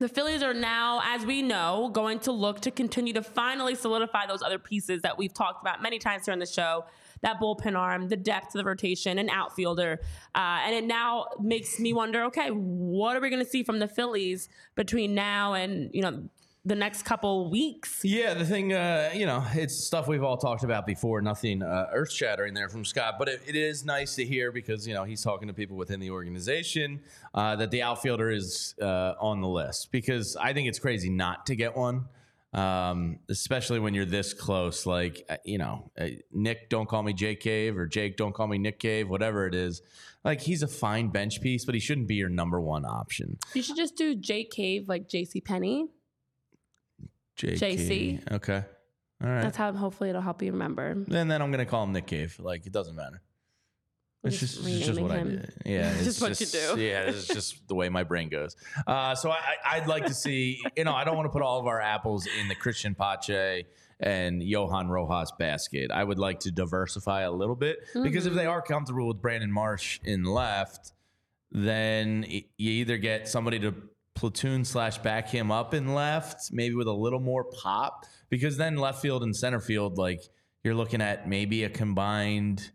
[0.00, 4.26] The Phillies are now, as we know, going to look to continue to finally solidify
[4.26, 6.84] those other pieces that we've talked about many times here on the show
[7.22, 10.00] that bullpen arm, the depth of the rotation, an outfielder.
[10.34, 13.78] Uh, and it now makes me wonder okay, what are we going to see from
[13.78, 16.28] the Phillies between now and, you know,
[16.66, 18.00] the next couple weeks.
[18.02, 21.20] Yeah, the thing, uh, you know, it's stuff we've all talked about before.
[21.20, 24.86] Nothing uh, earth shattering there from Scott, but it, it is nice to hear because
[24.86, 27.00] you know he's talking to people within the organization
[27.34, 29.92] uh, that the outfielder is uh, on the list.
[29.92, 32.06] Because I think it's crazy not to get one,
[32.54, 34.86] um, especially when you're this close.
[34.86, 38.46] Like uh, you know, uh, Nick, don't call me Jake Cave, or Jake, don't call
[38.46, 39.82] me Nick Cave, whatever it is.
[40.24, 43.36] Like he's a fine bench piece, but he shouldn't be your number one option.
[43.52, 45.42] You should just do Jake Cave like J.C.
[45.42, 45.88] Penney.
[47.38, 47.58] JK.
[47.58, 48.32] JC.
[48.32, 48.62] Okay.
[49.22, 49.42] All right.
[49.42, 50.88] That's how hopefully it'll help you remember.
[50.90, 52.36] And then I'm gonna call him Nick Cave.
[52.38, 53.22] Like it doesn't matter.
[54.22, 55.44] It's just just, it's just what I him.
[55.66, 56.80] Yeah, It's just what you do.
[56.82, 58.56] Yeah, it's just the way my brain goes.
[58.86, 60.62] Uh, so I, I'd like to see.
[60.76, 63.66] You know, I don't want to put all of our apples in the Christian Pache
[64.00, 65.90] and Johan Rojas basket.
[65.90, 68.38] I would like to diversify a little bit because if Mm-hmm.
[68.38, 70.92] they are comfortable with Brandon Marsh in left,
[71.52, 73.74] then you either get somebody to
[74.14, 78.76] platoon slash back him up in left, maybe with a little more pop, because then
[78.76, 80.20] left field and center field, like
[80.62, 82.70] you're looking at maybe a combined.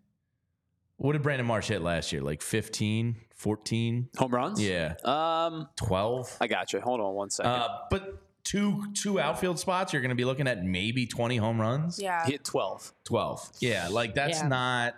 [0.97, 2.21] What did Brandon Marsh hit last year?
[2.21, 4.09] Like 15, 14?
[4.17, 4.61] Home runs?
[4.61, 4.95] Yeah.
[5.05, 6.37] Um, 12?
[6.41, 6.81] I got you.
[6.81, 7.51] Hold on one second.
[7.53, 11.59] Uh, but two two outfield spots, you're going to be looking at maybe 20 home
[11.61, 12.01] runs.
[12.01, 12.25] Yeah.
[12.25, 12.93] Hit 12.
[13.05, 13.49] 12.
[13.61, 14.47] Yeah, like that's Yeah.
[14.49, 14.95] not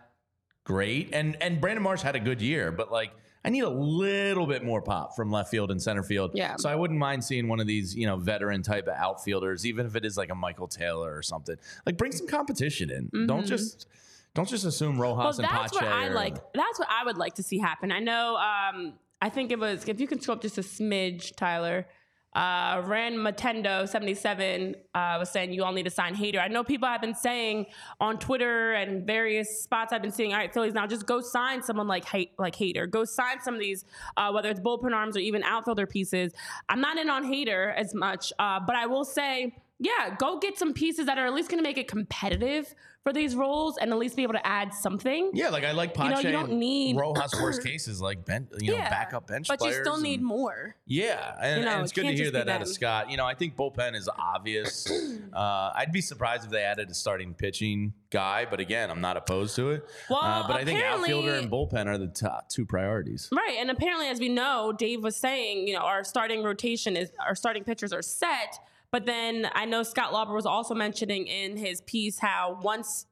[0.64, 1.10] great.
[1.14, 3.12] And and Brandon Marsh had a good year, but like
[3.44, 6.32] I need a little bit more pop from left field and center field.
[6.36, 6.56] Yeah.
[6.58, 9.86] So I wouldn't mind seeing one of these, you know, veteran type of outfielders, even
[9.86, 11.56] if it is like a Michael Taylor or something.
[11.86, 13.28] Like bring some competition in.
[13.28, 13.88] Don't just
[14.36, 15.00] don't just assume Mm-hmm.
[15.02, 16.36] Well, Rojas and that's what I are- like.
[16.54, 17.92] That's what I would like to see happen.
[17.92, 18.36] I know.
[18.38, 21.88] Um, I think it was if you can scroll up just a smidge, Tyler.
[22.34, 26.39] Uh, Ran Matendo seventy seven uh, was saying you all need to sign Hader.
[26.39, 27.65] I know people have been saying
[28.00, 30.32] on Twitter and various spots I've been seeing.
[30.32, 32.06] All right, Phillies now just go sign someone like
[32.39, 32.89] like Hader.
[32.89, 33.84] Go sign some of these,
[34.15, 36.32] uh, whether it's bullpen arms or even outfielder pieces.
[36.70, 40.58] I'm not in on Hader as much, uh, but I will say, yeah, go get
[40.58, 43.92] some pieces that are at least going to make it competitive for these roles and
[43.92, 45.32] at least be able to add something.
[45.34, 46.10] Yeah, like I like Pache.
[46.14, 49.62] know, you don't need- Rojas worst cases like ben, you know, Yeah, backup bench but
[49.64, 50.76] you still need and- more.
[50.86, 52.68] Yeah, and, You know, and it's it good to hear that out of.
[52.68, 53.10] Scott.
[53.10, 54.90] You know, I think bullpen is obvious.
[55.34, 59.18] uh, I'd be surprised if they added a starting pitching guy, but again, I'm not
[59.18, 59.86] opposed to it.
[60.10, 63.30] Well, uh, but I think outfielder and bullpen are the top two priorities.
[63.32, 67.12] Right, and apparently, as we know, Dave was saying, you know, our starting rotation is
[67.26, 68.60] our starting pitchers are set.
[68.92, 73.06] But then I know Scott Lauber was also mentioning in his piece how once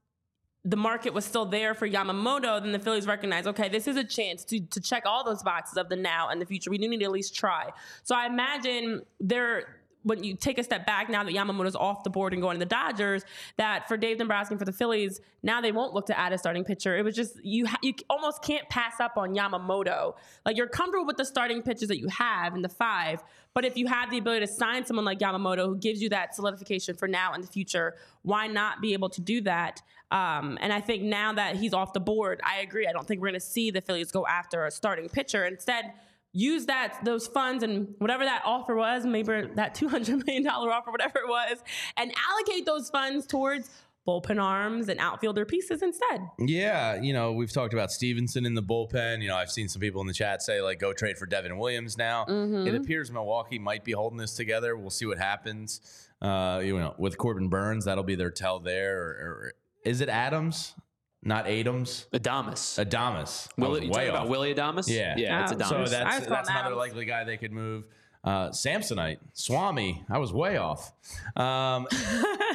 [0.65, 4.03] the market was still there for Yamamoto, then the Phillies recognized, okay, this is a
[4.03, 6.69] chance to, to check all those boxes of the now and the future.
[6.69, 7.69] We do need to at least try.
[8.03, 9.78] So I imagine there,
[10.09, 12.59] when you take a step back now that Yamamoto's off the board and going to
[12.59, 13.23] the Dodgers,
[13.57, 16.37] that for Dave Dombrowski and for the Phillies, now they won't look to add a
[16.37, 16.97] starting pitcher.
[16.97, 20.15] It was just you ha- you almost can't pass up on Yamamoto.
[20.45, 23.77] Like you're comfortable with the starting pitchers that you have in the five, but if
[23.77, 27.07] you have the ability to sign someone like Yamamoto who gives you that solidification for
[27.07, 29.81] now and the future, why not be able to do that?
[30.11, 32.87] Um, and I think now that he's off the board, I agree.
[32.87, 35.45] I don't think we're going to see the Phillies go after a starting pitcher.
[35.45, 35.93] Instead,
[36.31, 40.71] use that those funds and whatever that offer was, maybe that two hundred million dollar
[40.71, 41.57] offer, whatever it was,
[41.97, 43.69] and allocate those funds towards
[44.07, 46.21] bullpen arms and outfielder pieces instead.
[46.39, 49.21] Yeah, you know, we've talked about Stephenson in the bullpen.
[49.21, 51.57] You know, I've seen some people in the chat say, like, go trade for Devin
[51.57, 52.25] Williams now.
[52.25, 52.67] Mm-hmm.
[52.67, 54.75] It appears Milwaukee might be holding this together.
[54.75, 55.81] We'll see what happens.
[56.21, 58.99] Uh, you know, with Corbin Burnes, that'll be their tell there.
[58.99, 59.53] Or, or
[59.85, 60.73] is it Adams?
[61.21, 62.07] Not Adams?
[62.13, 62.83] Adames.
[62.83, 63.49] Adames.
[63.57, 64.29] I was Willie, you way talking about off.
[64.29, 64.87] Willy Adames?
[64.89, 65.15] Yeah.
[65.17, 65.55] Yeah, it's Oh.
[65.55, 65.69] Adames.
[65.69, 66.77] So that's was calling that's another Adams.
[66.77, 67.83] likely guy they could move.
[68.23, 70.03] Uh, Samsonite, Swami.
[70.09, 70.91] I was way off.
[71.35, 71.87] Um,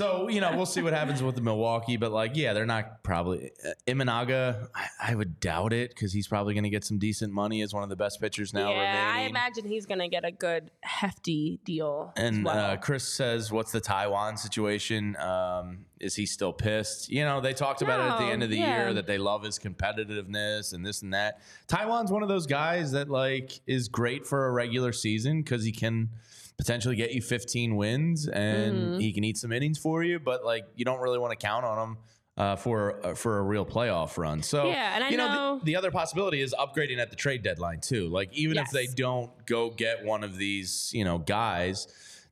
[0.00, 3.02] so you know we'll see what happens with the Milwaukee, but like yeah, they're not
[3.02, 4.68] probably uh, Imanaga.
[4.74, 7.74] I, I would doubt it because he's probably going to get some decent money as
[7.74, 10.70] one of the best pitchers now yeah, I imagine he's going to get a good
[10.80, 12.14] hefty deal.
[12.16, 12.56] as and well.
[12.56, 15.16] uh, Chris says, "What's the Taijuan situation?
[15.16, 17.10] Um, is he still pissed?
[17.10, 18.84] You know, they talked about it at the end of the yeah.
[18.84, 21.42] year that they love his competitiveness and this and that.
[21.68, 25.72] Taijuan's one of those guys that like is great for a regular season because he
[25.72, 26.08] can
[26.60, 28.98] potentially get you 15 wins and Mm-hmm.
[29.00, 31.64] he can eat some innings for you, but like you don't really want to count
[31.64, 31.96] on him.
[32.36, 35.58] Uh, for uh, for a real playoff run, so Yeah, and I you know, know-
[35.58, 38.08] the, the other possibility is upgrading at the trade deadline too.
[38.08, 41.86] Like even if they don't go get one of these, you know, guys,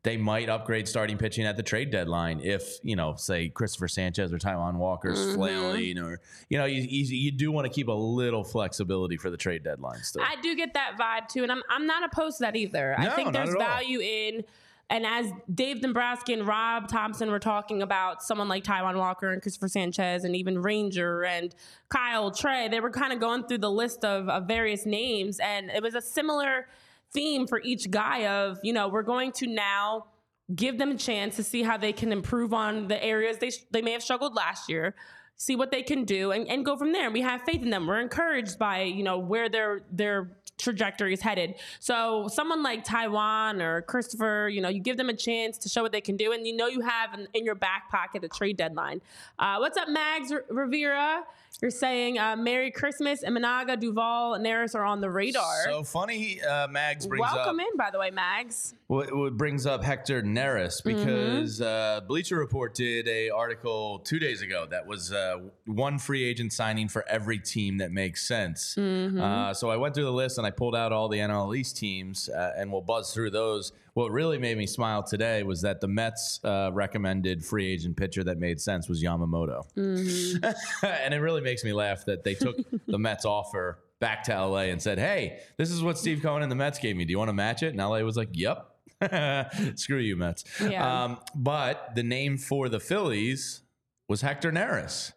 [0.08, 4.32] they might upgrade starting pitching at the trade deadline if, you know, say Cristopher Sanchez
[4.32, 5.34] or Taijuan Walker's Mm-hmm.
[5.34, 9.30] flailing or, you know, you, you, you do want to keep a little flexibility for
[9.30, 10.22] the trade deadline still.
[10.22, 12.94] I do get that vibe too, and I'm I'm not opposed to that either.
[12.98, 13.58] I think there's all.
[13.58, 14.44] value in,
[14.88, 19.42] and as Dave Dombrowski and Rob Thompson were talking about someone like Taijuan Walker and
[19.42, 21.54] Cristopher Sanchez and even Ranger and
[21.90, 25.70] Kyle Trey, they were kind of going through the list of, of various names, and
[25.70, 26.66] it was a similar
[27.12, 30.06] theme for each guy of you know we're going to now
[30.54, 33.82] give them a chance to see how they can improve on the areas they they
[33.82, 34.94] may have struggled last year.
[35.40, 37.12] See what they can do and, and go from there.
[37.12, 37.86] We have faith in them.
[37.86, 41.54] We're encouraged by you know where their their trajectory is headed.
[41.78, 45.82] So someone like Taijuan or Cristopher, you know, you give them a chance to show
[45.82, 48.28] what they can do, and you know you have in, in your back pocket a
[48.28, 49.00] trade deadline.
[49.38, 51.22] Uh, what's up, Mags R- Rivera?
[51.60, 53.24] You're saying uh, Merry Christmas.
[53.24, 55.64] Imanaga, Duvall, and Neris are on the radar.
[55.64, 58.74] So funny, uh, Mags brings Welcome up in, by the way, Mags.
[58.86, 60.96] what, what brings up Hector Neris Mm-hmm.
[60.98, 66.22] because uh, Bleacher Report did a article two days ago that was uh, one free
[66.24, 68.76] agent signing for every team that makes sense.
[68.78, 69.20] Mm-hmm.
[69.20, 71.76] Uh, so I went through the list and I pulled out all the NL East
[71.76, 73.72] teams, uh, and we'll buzz through those.
[73.98, 78.22] What really made me smile today was that the Mets uh, recommended free agent pitcher
[78.22, 80.44] that made sense was Yamamoto, Mm-hmm.
[80.86, 84.66] and it really makes me laugh that they took the Mets offer back to LA
[84.70, 87.06] and said, "Hey, this is what Steve Cohen and the Mets gave me.
[87.06, 88.68] Do you want to match it?" And LA was like, "Yep."
[89.76, 90.44] Screw you, Mets.
[90.62, 91.02] Yeah.
[91.04, 93.62] Um, but the name for the Phillies
[94.08, 95.10] was Hector Neris.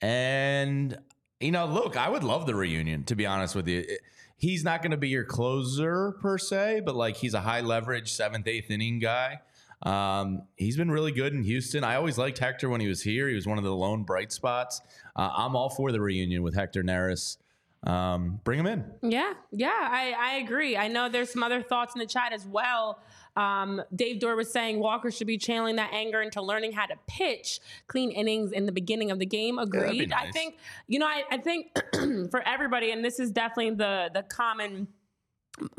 [0.00, 0.98] And,
[1.38, 3.84] you know, look, I would love the reunion, to be honest with you.
[3.86, 4.00] It-
[4.36, 8.12] he's not going to be your closer per se, but like he's a high leverage
[8.12, 9.40] seventh, eighth inning guy.
[9.82, 11.84] Um, he's been really good in Houston.
[11.84, 13.28] I always liked Hector when he was here.
[13.28, 14.80] He was one of the lone bright spots.
[15.14, 17.36] Uh, I'm all for the reunion with Hector Neris.
[17.86, 18.84] Um, bring him in.
[19.02, 20.76] Yeah, yeah, I, I agree.
[20.76, 23.00] I know there's some other thoughts in the chat as well.
[23.36, 26.94] Um, Dave Dorr was saying Walker should be channeling that anger into learning how to
[27.06, 29.56] pitch clean innings in the beginning of the game.
[29.56, 30.12] that'd be Agreed.
[30.12, 30.56] I think
[30.86, 31.06] you know.
[31.06, 31.76] I, I think
[32.30, 34.88] for everybody, and this is definitely the the common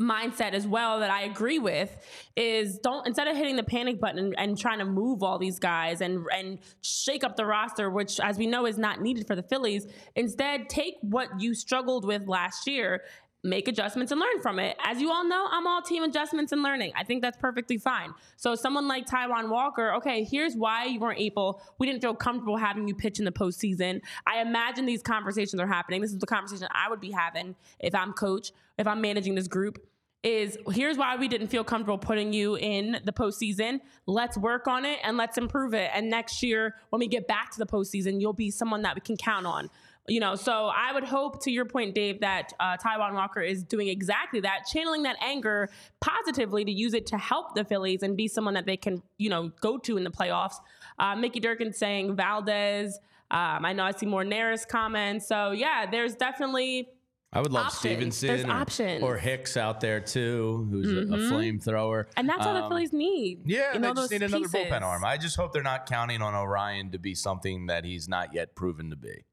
[0.00, 1.96] mindset as well that I agree with
[2.36, 5.58] is don't instead of hitting the panic button and, and trying to move all these
[5.58, 9.36] guys and and shake up the roster, which as we know is not needed for
[9.36, 9.86] the Phillies,
[10.16, 13.02] instead take what you struggled with last year.
[13.48, 14.76] Make adjustments and learn from it.
[14.84, 16.92] As you all know, I'm all team adjustments and learning.
[16.96, 18.12] I think that's perfectly fine.
[18.36, 22.56] So, someone like Taijuan Walker, okay, here's why you weren't able, we didn't feel comfortable
[22.56, 24.02] having you pitch in the postseason.
[24.26, 26.02] I imagine these conversations are happening.
[26.02, 29.48] This is the conversation I would be having if I'm coach, if I'm managing this
[29.48, 29.78] group
[30.24, 33.80] is here's why we didn't feel comfortable putting you in the postseason.
[34.06, 35.90] Let's work on it and let's improve it.
[35.94, 39.00] And next year, when we get back to the postseason, you'll be someone that we
[39.00, 39.70] can count on.
[40.08, 43.62] You know, so I would hope, to your point, Dave, that uh, Taijuan Walker is
[43.62, 45.68] doing exactly that, channeling that anger
[46.00, 49.28] positively to use it to help the Phillies and be someone that they can, you
[49.28, 50.54] know, go to in the playoffs.
[50.98, 52.98] Uh, Mickey Durkin saying Valdez.
[53.30, 55.28] Um, I know I see more Neris comments.
[55.28, 56.88] So yeah, there's definitely
[57.30, 58.16] I would love Options.
[58.16, 58.90] Stephenson or, options.
[59.02, 59.04] Mm-hmm.
[59.04, 62.06] or Hicks out there too, who's a, a flamethrower.
[62.16, 63.42] And that's all the Um, Phillies need.
[63.44, 65.04] Yeah, You they just those need another bullpen arm.
[65.04, 68.56] I just hope they're not counting on Orion to be something that he's not yet
[68.56, 69.24] proven to be.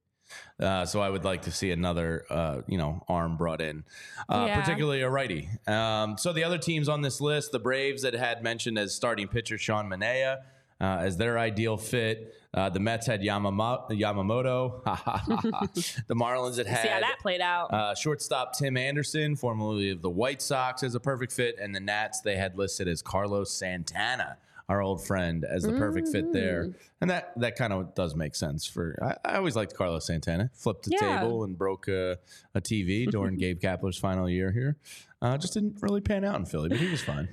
[0.59, 3.84] Uh, so I would like to see another, uh, you know, arm brought in,
[4.30, 4.61] uh, Yeah.
[4.61, 5.49] particularly a righty.
[5.67, 9.28] Um, so the other teams on this list, the Braves that had mentioned as starting
[9.28, 10.38] pitcher Sean Manea
[10.82, 12.34] uh, as their ideal fit.
[12.53, 14.82] Uh, the Mets had Yamama- Yamamoto.
[16.07, 17.73] the Marlins that had See how that played out.
[17.73, 21.80] uh, shortstop Tim Anderson, formerly of the White Sox, as a perfect fit, and the
[21.80, 24.38] Nats they had listed as Carlos Santana,
[24.68, 26.76] our old friend, as the perfect fit there, Mm.
[27.01, 28.66] and that that kind of does make sense.
[28.66, 30.49] For I, I always liked Carlos Santana.
[30.53, 31.20] Flipped the Yeah.
[31.22, 32.18] table and broke a,
[32.55, 34.78] a TV during Gabe Kapler's final year here.
[35.22, 37.28] Uh, just didn't really pan out in Philly, but he was fine.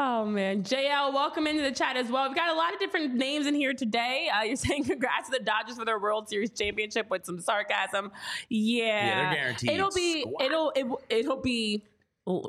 [0.00, 2.28] Oh man, JL, welcome into the chat as well.
[2.28, 4.28] We've got a lot of different names in here today.
[4.32, 8.12] Uh, you're saying congrats to the Dodgers for their World Series championship with some sarcasm.
[8.48, 10.42] Yeah, Yeah, they're guaranteed It'll be squat.
[10.44, 11.82] it'll it, it'll be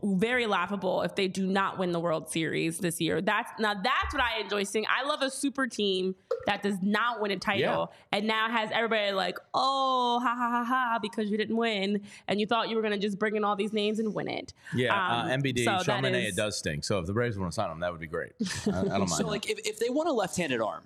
[0.03, 3.21] very laughable if they do not win the World Series this year.
[3.21, 4.85] That's now that's what I enjoy seeing.
[4.89, 6.15] I love a super team
[6.45, 10.63] that does not win a title and now has everybody like, oh, ha ha ha
[10.65, 13.55] ha, because you didn't win and you thought you were gonna just bring in all
[13.55, 14.53] these names and win it.
[14.75, 16.83] Yeah, Um, uh, MBD, so Sean that Manaea is- does stink.
[16.83, 18.33] So if the Braves want to sign him, that would be great.
[18.67, 19.09] I, I don't mind.
[19.11, 20.83] So like if, if they want a left-handed arm,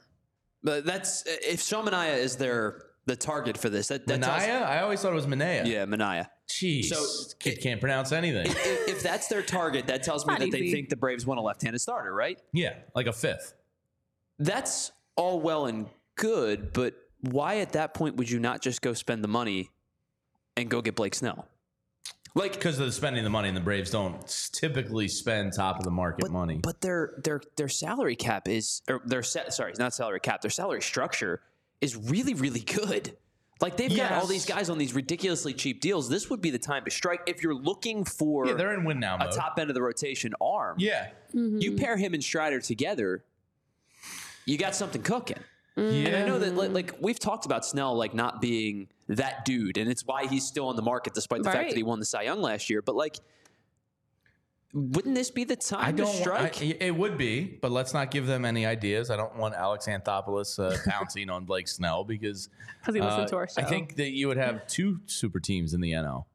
[0.63, 3.89] but that's if Sean Mania is their the target for this.
[3.89, 5.65] That, that tells- Manaya, I always thought it was Manea.
[5.65, 6.29] yeah, Mania.
[6.53, 8.45] Jeez, So- kid can't pronounce anything.
[8.45, 11.43] If, if that's their target, that tells me that they think the Braves want a
[11.43, 12.39] left-handed starter, right?
[12.51, 13.53] yeah, like a fifth.
[14.39, 18.93] That's all well and good, but why at that point would you not just go
[18.93, 19.69] spend the money
[20.55, 21.47] and go get Blake Snell?
[22.35, 25.83] Like Because of the spending the money, and the Braves don't typically spend top of
[25.85, 26.59] the market money.
[26.61, 30.41] But their their their salary cap is or their sa- sorry, not salary cap.
[30.41, 31.41] Their salary structure
[31.79, 33.15] is really really good.
[33.63, 36.09] Like they've got all these guys on these ridiculously cheap deals.
[36.09, 38.99] This would be the time to strike if you're looking for yeah, they're in win
[38.99, 39.31] now a mode.
[39.31, 40.75] top end of the rotation arm.
[40.79, 41.39] yeah, You
[41.71, 41.77] mm-hmm.
[41.77, 43.23] pair him and Strider together,
[44.45, 45.37] you got something cooking.
[45.77, 45.83] yeah.
[45.83, 49.77] And I know that like, like we've talked about Snell like not being that dude,
[49.77, 52.05] and it's why he's still on the market despite the fact that he won the
[52.05, 52.81] Cy Young last year.
[52.81, 53.15] But like
[54.73, 56.11] wouldn't this be the time I don't.
[56.11, 56.61] to strike?
[56.61, 59.11] I, it would be, but let's not give them any ideas.
[59.11, 62.49] I don't want Alex Anthopoulos uh, pouncing on Blake Snell because
[62.85, 63.61] he listened uh, to our show.
[63.61, 66.25] I think that you would have two super teams in the NL,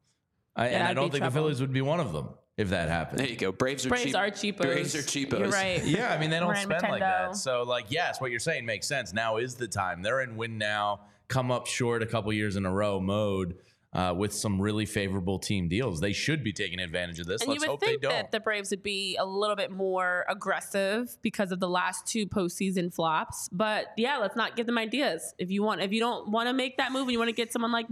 [0.54, 1.30] I, and I don't be think the.
[1.32, 3.18] Phillies would be one of them if that happened.
[3.18, 3.50] there you go.
[3.50, 4.16] Braves are Braves cheap.
[4.16, 4.62] are cheapos.
[4.62, 5.38] Braves are cheapos.
[5.40, 5.84] You're right.
[5.84, 7.36] Yeah, I mean they don't Ryan spend like that.
[7.36, 9.12] So like, yes, what you're saying makes sense.
[9.12, 10.00] Now is the time.
[10.02, 13.56] They're in win now, come up short a couple years in a row mode
[13.92, 16.00] uh, with some really favorable team deals.
[16.00, 17.40] They should be taking advantage of this.
[17.40, 18.12] And Let's you would hope they don't.
[18.12, 22.26] that the Braves would be a little bit more aggressive because of the last two
[22.26, 23.48] postseason flops.
[23.50, 25.34] But yeah, let's not give them ideas.
[25.38, 27.34] If you want, if you don't want to make that move and you want to
[27.34, 27.86] get someone like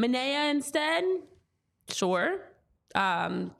[0.00, 1.04] Manea instead,
[1.88, 2.40] sure.
[2.94, 3.52] Um,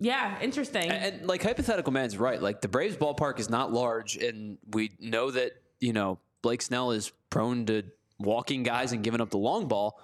[0.00, 0.90] yeah, interesting.
[0.90, 2.40] And, and, like hypothetical man's right.
[2.40, 6.90] Like the Braves ballpark is not large, and we know that you know Blake Snell
[6.90, 7.84] is prone to
[8.18, 9.98] walking guys and giving up the long ball.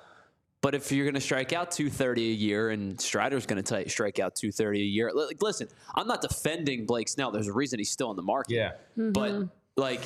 [0.63, 4.19] But if you're going to strike out 230 a year and Strider's going to strike
[4.19, 7.31] out 230 a year, like listen, I'm not defending Blake Snell.
[7.31, 8.55] There's a reason he's still in the market.
[8.55, 8.73] yeah.
[8.97, 9.45] But mm-hmm.
[9.77, 10.03] like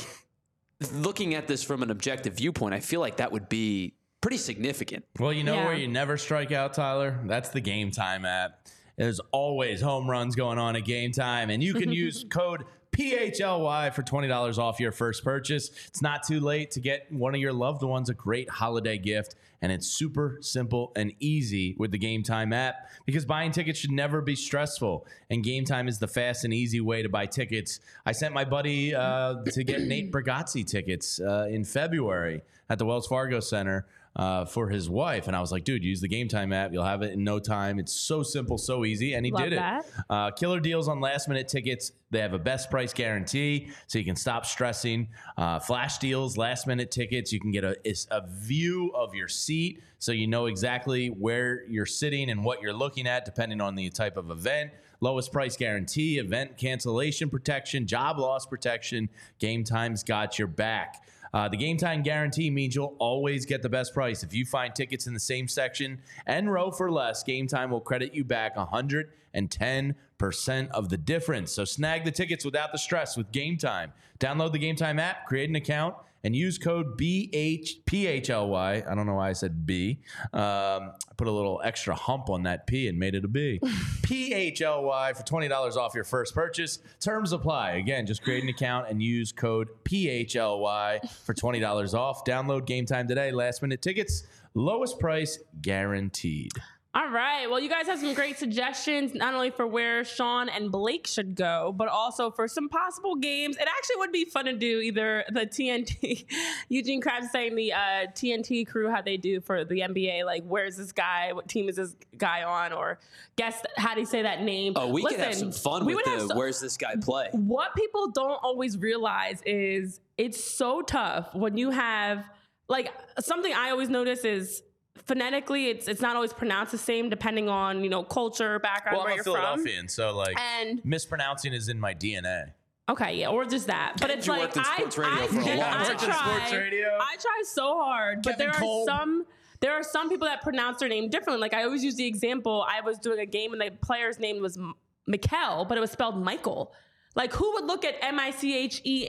[0.93, 5.05] looking at this from an objective viewpoint, I feel like that would be pretty significant.
[5.19, 5.65] Well, you know Yeah.
[5.67, 7.19] where you never strike out, Tyler?
[7.27, 8.61] That's the Game Time app.
[8.97, 13.93] There's always home runs going on at Game Time, and you can use code PHLY
[13.93, 15.71] for $20 off your first purchase.
[15.89, 19.35] It's not too late to get one of your loved ones a great holiday gift,
[19.61, 23.91] and it's super simple and easy with the Game Time app because buying tickets should
[23.91, 27.81] never be stressful, and Game Time is the fast and easy way to buy tickets.
[28.07, 32.85] I sent my buddy uh, to get Nate Bargatze tickets uh, in February at the
[32.85, 33.87] Wells Fargo Center
[34.17, 35.27] uh, for his wife.
[35.27, 36.73] And I was like, dude, use the Game Time app.
[36.73, 37.79] You'll have it in no time.
[37.79, 39.15] It's so simple, so easy.
[39.15, 39.85] And he Love did that.
[39.87, 40.05] it.
[40.09, 41.93] Uh, killer deals on last minute tickets.
[42.11, 45.09] They have a best price guarantee, so you can stop stressing.
[45.37, 47.33] Uh, flash deals, last minute tickets.
[47.33, 47.77] You can get a,
[48.13, 52.75] a view of your seat so you know exactly where you're sitting and what you're
[52.75, 54.71] looking at, depending on the type of event.
[55.01, 59.09] Lowest price guarantee, event cancellation protection, job loss protection.
[59.39, 61.03] Game Time's got your back.
[61.35, 64.23] Uh, the game time guarantee means you'll always get the best price.
[64.23, 67.81] If you find tickets in the same section and row for less, game time will
[67.81, 71.51] credit you back 110% of the difference.
[71.51, 73.93] So snag the tickets without the stress with game time.
[74.21, 78.91] Download the game time app, create an account, and use code BHPHLY.
[78.91, 80.01] I don't know why I said B.
[80.33, 83.61] Um, I put a little extra hump on that P and made it a B.
[84.03, 86.79] PHLY for $20 off your first purchase.
[86.99, 87.73] Terms apply.
[87.73, 92.25] Again, just create an account and use code PHLY for $20 off.
[92.25, 93.31] Download game time today.
[93.31, 96.53] Last minute tickets, lowest price guaranteed.
[96.97, 97.51] All right.
[97.51, 101.35] Well, you guys have some great suggestions, not only for where Sean and Blake should
[101.35, 103.57] go, but also for some possible games.
[103.57, 106.25] It actually would be fun to do either the TNT,
[106.69, 107.79] Eugene Krabs saying the uh,
[108.15, 111.33] TNT crew, how they do for the NBA, like where's this guy?
[111.33, 112.73] What team is this guy on?
[112.73, 113.01] Or
[113.35, 114.75] guess how do you say that name?
[114.77, 117.29] Oh, we could have some fun with the where's this guy play?
[117.33, 122.25] what people don't always realize is it's so tough when you have
[122.69, 124.63] like something I always notice is
[125.09, 129.05] phonetically it's it's not always pronounced the same depending on you know culture background Well,
[129.05, 132.53] where I'm a you're from Philadelphian, so like and mispronouncing is in my DNA.
[132.89, 135.27] okay yeah or just that but it's you like worked in I sports radio I,
[135.27, 135.89] for a gen- long I time.
[135.89, 136.99] Worked in try.
[137.01, 138.83] I try so hard but Kevin there Cole.
[138.89, 139.27] are some
[139.61, 142.65] there are some people that pronounce their name differently like I always use the example
[142.69, 144.75] I was doing a game and the player's name was M-
[145.07, 146.73] Mikel but it was spelled Michael
[147.17, 149.09] like who would look at M I C H E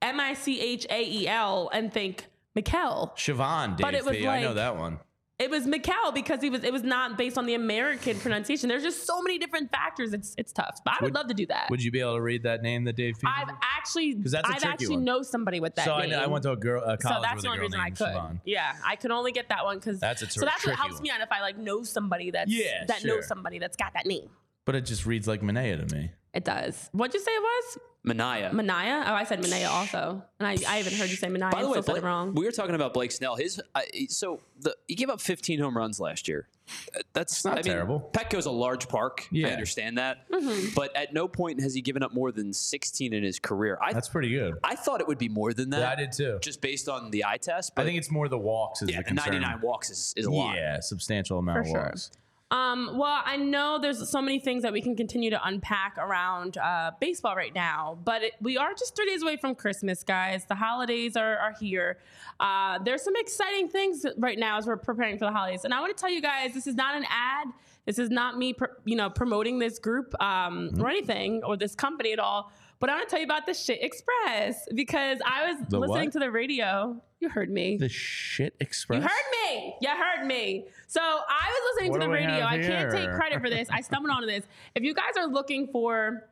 [0.00, 4.16] M I C H A E L and think Mikel Siobhan, Dave But it was
[4.16, 4.28] P.
[4.28, 4.98] I know that one.
[5.38, 6.62] It was Mikel because he was.
[6.62, 8.68] It was not based on the American pronunciation.
[8.68, 10.12] There's just so many different factors.
[10.12, 10.78] It's it's tough.
[10.84, 11.66] But I would, Would- love to do that.
[11.70, 13.16] Would you be able to read that name that Dave?
[13.26, 15.04] I've actually, 'Cause that's a I've tricky actually one.
[15.04, 17.22] know somebody with that so I, know, I went to a girl a college so
[17.22, 18.06] that's with the a only girl reason I could.
[18.06, 18.40] Siobhan.
[18.44, 20.94] Yeah, I could only get that one because That's a tr- so that's what helps
[20.94, 21.02] one.
[21.02, 23.16] me out if I like know somebody that's Yeah, that sure.
[23.16, 24.30] knows somebody that's got that name.
[24.64, 26.10] But it just reads like Manea to me.
[26.34, 26.88] It does.
[26.92, 27.78] What'd you say it was?
[28.06, 28.50] Manaya.
[28.50, 29.04] Manaya?
[29.06, 31.52] Oh, I said Manaya also, and I, I even heard you say Manaya.
[31.52, 32.34] By the I way, said Blake- it wrong.
[32.34, 33.36] we were talking about Blake Snell.
[33.36, 36.46] His I, so the he gave up 15 home runs last year.
[36.94, 38.10] Uh, That's not I mean, terrible.
[38.12, 39.26] Petco's a large park.
[39.30, 39.48] Yeah.
[39.48, 40.74] I understand that, Mm-hmm.
[40.74, 43.78] but at no point has he given up more than 16 in his career.
[43.80, 44.54] I That's pretty good.
[44.64, 45.80] I thought it would be more than that.
[45.80, 46.38] Yeah, I did too.
[46.42, 47.74] just based on the eye test.
[47.74, 49.32] But I think it's more the walks is yeah, the concern.
[49.34, 50.56] 99 walks is, is a lot.
[50.56, 52.10] Yeah, substantial amount For of sure.
[52.50, 56.56] Um, well, I know there's so many things that we can continue to unpack around
[56.58, 60.44] uh, baseball right now, but it, we are just three days away from Christmas, guys.
[60.46, 61.98] The holidays are, are here.
[62.38, 65.80] Uh, there's some exciting things right now as we're preparing for the holidays, and I
[65.80, 67.48] want to tell you guys, this is not an ad.
[67.86, 71.74] This is not me, pr- you know, promoting this group um, or anything or this
[71.74, 72.52] company at all.
[72.84, 76.04] But I want to tell you about the Shit Express because I was The listening
[76.04, 76.12] what?
[76.12, 77.00] to the radio.
[77.18, 77.78] You heard me.
[77.78, 78.98] The shit express.
[79.00, 79.74] You heard me.
[79.80, 80.66] You heard me.
[80.86, 82.44] So I was listening What to the radio.
[82.44, 83.70] I can't take credit for this.
[83.70, 84.44] I stumbled onto this.
[84.74, 86.28] If you guys are looking for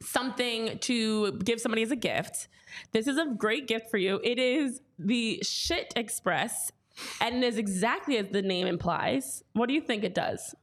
[0.00, 2.48] something to give somebody as a gift,
[2.92, 4.22] this is a great gift for you.
[4.24, 6.72] It is the Shit Express,
[7.20, 9.44] and it is exactly as the name implies.
[9.52, 10.54] What do you think it does?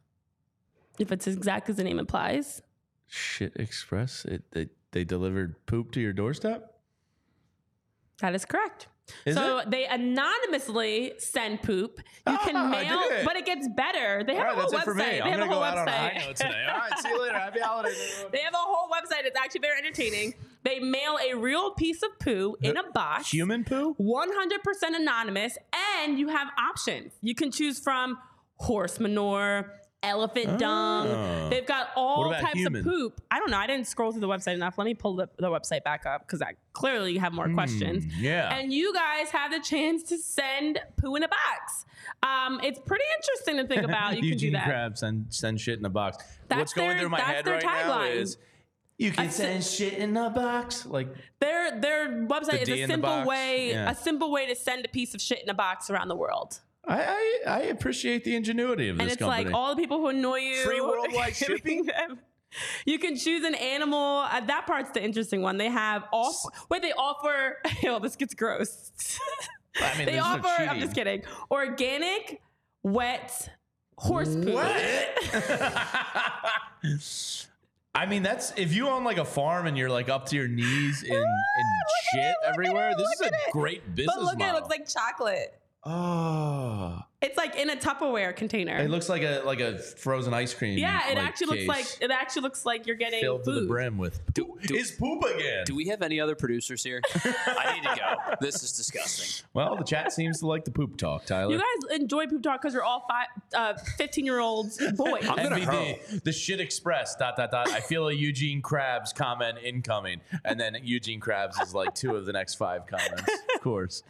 [0.98, 2.64] If it's exact as the name implies,
[3.08, 4.26] Shit Express.
[4.26, 6.74] It, they they delivered poop to your doorstep.
[8.20, 8.88] that is correct.
[9.28, 9.70] Is so it?
[9.70, 12.02] they anonymously send poop.
[12.26, 13.24] You can mail, it.
[13.24, 14.24] but it gets better.
[14.26, 14.98] They have right, a whole that's it for website.
[15.12, 15.88] They I'm have a whole a website.
[15.88, 16.66] high note today.
[16.68, 17.38] All right, see you later.
[17.38, 18.26] Happy holidays.
[18.32, 19.26] They have a whole website.
[19.26, 20.34] It's actually very entertaining.
[20.64, 23.30] They mail a real piece of poo in a box.
[23.32, 23.96] Human poo.
[24.00, 25.60] 100% anonymous,
[26.02, 27.14] and you have options.
[27.22, 28.18] You can choose from
[28.56, 29.74] horse manure,
[30.04, 31.50] elephant dung.
[31.50, 32.34] They've got all Oh.
[32.40, 32.82] Types human?
[32.82, 33.22] of poop.
[33.32, 33.58] I don't know.
[33.58, 34.78] I didn't scroll through the website enough.
[34.78, 38.04] Let me pull the, the website back up because I clearly have more questions.
[38.06, 38.56] Hmm, yeah.
[38.56, 41.86] And you guys have the chance to send poo in a box.
[42.24, 44.22] Um, it's pretty interesting to think about.
[44.22, 44.68] You can do that.
[44.68, 46.18] Krabs send send shit in a box.
[46.48, 48.38] That's What's going through my head their right now is
[48.98, 50.86] you can send shit in a box.
[50.86, 51.08] Like
[51.40, 53.92] Their their website The is a simple way Yeah.
[53.92, 56.60] a simple way to send a piece of shit in a box around the world.
[56.88, 57.04] I
[57.46, 59.46] I, I appreciate the ingenuity of this And it's company.
[59.46, 60.64] like all the people who annoy you.
[60.64, 61.90] Free worldwide shipping?
[62.86, 64.26] You can choose an animal.
[64.32, 65.58] Uh, that part's the interesting one.
[65.58, 66.36] They have off.
[66.70, 67.58] Wait, they offer.
[67.88, 68.92] Oh, this gets gross.
[69.82, 70.62] I mean, they there's no offer.
[70.64, 71.22] I'm just kidding.
[71.52, 72.42] Organic,
[72.84, 73.50] wet
[73.98, 74.56] horse poop.
[77.94, 80.48] I mean, that's if you own like a farm and you're like up to your
[80.48, 81.26] knees in, in
[82.14, 82.92] shit it, everywhere.
[82.92, 83.34] it, this is a it.
[83.52, 85.60] great business But look, at it looks like chocolate.
[85.90, 88.78] Oh, It's like in a Tupperware container.
[88.78, 90.78] it looks like a like a frozen ice cream.
[90.78, 93.54] yeah, it like, actually case looks like it actually looks like you're getting filled to
[93.54, 94.22] the brim with.
[94.36, 95.64] Do- do- is poop again?
[95.66, 97.02] Do we have any other producers here?
[97.16, 98.36] I need to go.
[98.40, 99.48] This is disgusting.
[99.56, 101.54] well, the chat seems to like the poop talk, Tyler.
[101.54, 105.28] You guys enjoy poop talk because you're all five, uh, 15 year olds boys.
[105.28, 107.70] I'm gonna MVD, the shit express dot dot dot.
[107.72, 112.28] I feel a Eugene Krabs comment incoming, and then Eugene Krabs is like two of
[112.28, 113.24] the next five comments.
[113.56, 114.04] Of course,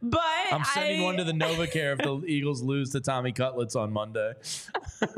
[0.00, 0.20] but
[0.52, 3.90] I'm sending I, one to the NovaCare if the Eagles lose to Tommy Cutlets on
[3.90, 4.34] Monday.
[5.02, 5.08] I'm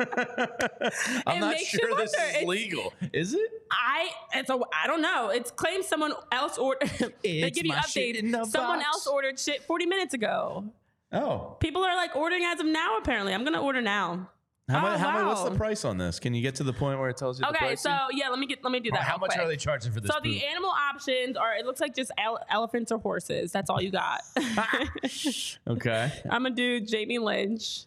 [1.36, 2.30] It not makes you sure this wonder.
[2.30, 2.92] is It's- legal.
[3.12, 3.50] Is it?
[3.68, 5.30] I it's a I don't know.
[5.30, 6.88] It's claimed someone else ordered.
[7.22, 8.46] they It's give you my shit in updates.
[8.52, 8.86] Someone box.
[8.86, 10.66] else ordered shit 40 minutes ago.
[11.12, 12.98] Oh, People are like ordering as of now.
[12.98, 14.30] Apparently, I'm gonna order now.
[14.68, 14.98] How Oh, much?
[15.00, 15.26] How much?
[15.38, 16.18] What's the price on this?
[16.18, 17.46] Can you get to the point where it tells you?
[17.46, 19.02] the Okay, so yeah, let me get let me do that.
[19.02, 19.44] how much quick.
[19.44, 20.10] are they charging for this?
[20.10, 21.54] So the animal options are.
[21.54, 23.52] It looks like just ele- elephants or horses.
[23.52, 24.22] That's all you got.
[25.68, 26.10] okay.
[26.24, 27.84] I'm gonna do Jamie Lynch.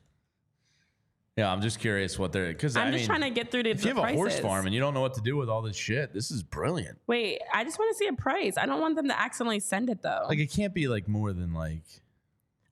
[1.36, 3.64] Yeah, I'm just curious what they're because I'm I just mean, trying to get through
[3.64, 5.48] to If you have a horse farm and you don't know what to do with
[5.50, 6.98] all this shit, this is brilliant.
[7.08, 8.58] Wait, I just want to see a price.
[8.58, 10.26] I don't want them to accidentally send it though.
[10.28, 11.84] Like it can't be like more than like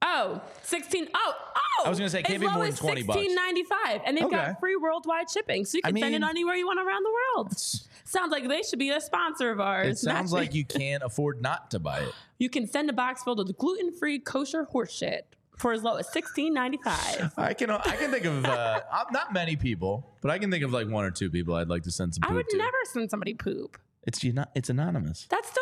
[0.02, 1.08] oh, 16.
[1.14, 1.84] Oh, oh.
[1.86, 3.20] I was gonna say, it can't be more than 20 bucks.
[3.20, 4.36] 16.95, and they've Okay.
[4.36, 7.14] got free worldwide shipping, so you I can send it anywhere you want around the
[7.36, 7.58] world.
[8.06, 9.88] Sounds like they should be a sponsor of ours.
[9.88, 12.14] it sounds like you can't afford not to buy it.
[12.40, 15.28] you can send a box filled with gluten-free kosher horse shit
[15.58, 17.34] for as low as 16.95.
[17.38, 18.80] I can I can think of uh,
[19.12, 21.84] not many people, but I can think of like one or two people I'd like
[21.84, 22.58] to send some I would to.
[22.58, 23.78] never send somebody poop.
[24.04, 25.28] It's you not it's anonymous.
[25.30, 25.62] That's so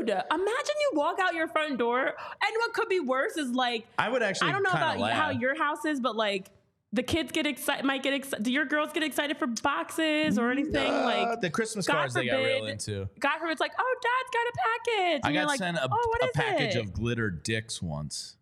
[0.00, 0.10] rude.
[0.10, 4.08] Imagine you walk out your front door, and what could be worse is like I
[4.08, 4.48] would actually.
[4.48, 5.12] I don't know about laugh.
[5.12, 6.50] how your house is, but like
[6.92, 8.42] the kids get excited, might get excited.
[8.44, 10.90] Do your girls get excited for boxes or anything?
[10.92, 13.08] Uh, like, the Christmas God cards they got real forbid- into.
[13.20, 15.20] God forbid, it's like, oh, dad's got a package.
[15.22, 16.80] I And you're got like, sent a, oh, a package it?
[16.80, 18.36] of glitter dicks once.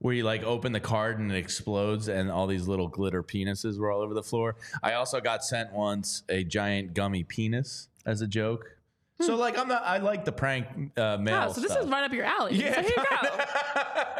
[0.00, 3.78] Where you like open the card and it explodes, and all these little glitter penises
[3.78, 4.56] were all over the floor.
[4.82, 8.78] I also got sent once a giant gummy penis as a joke.
[9.22, 9.82] So like I'm not.
[9.84, 10.66] I like the prank
[10.98, 11.42] uh, mail.
[11.42, 11.48] Hmm.
[11.48, 11.84] Oh, so this stuff.
[11.84, 12.56] is right up your alley.
[12.56, 13.28] Yeah, So here you go.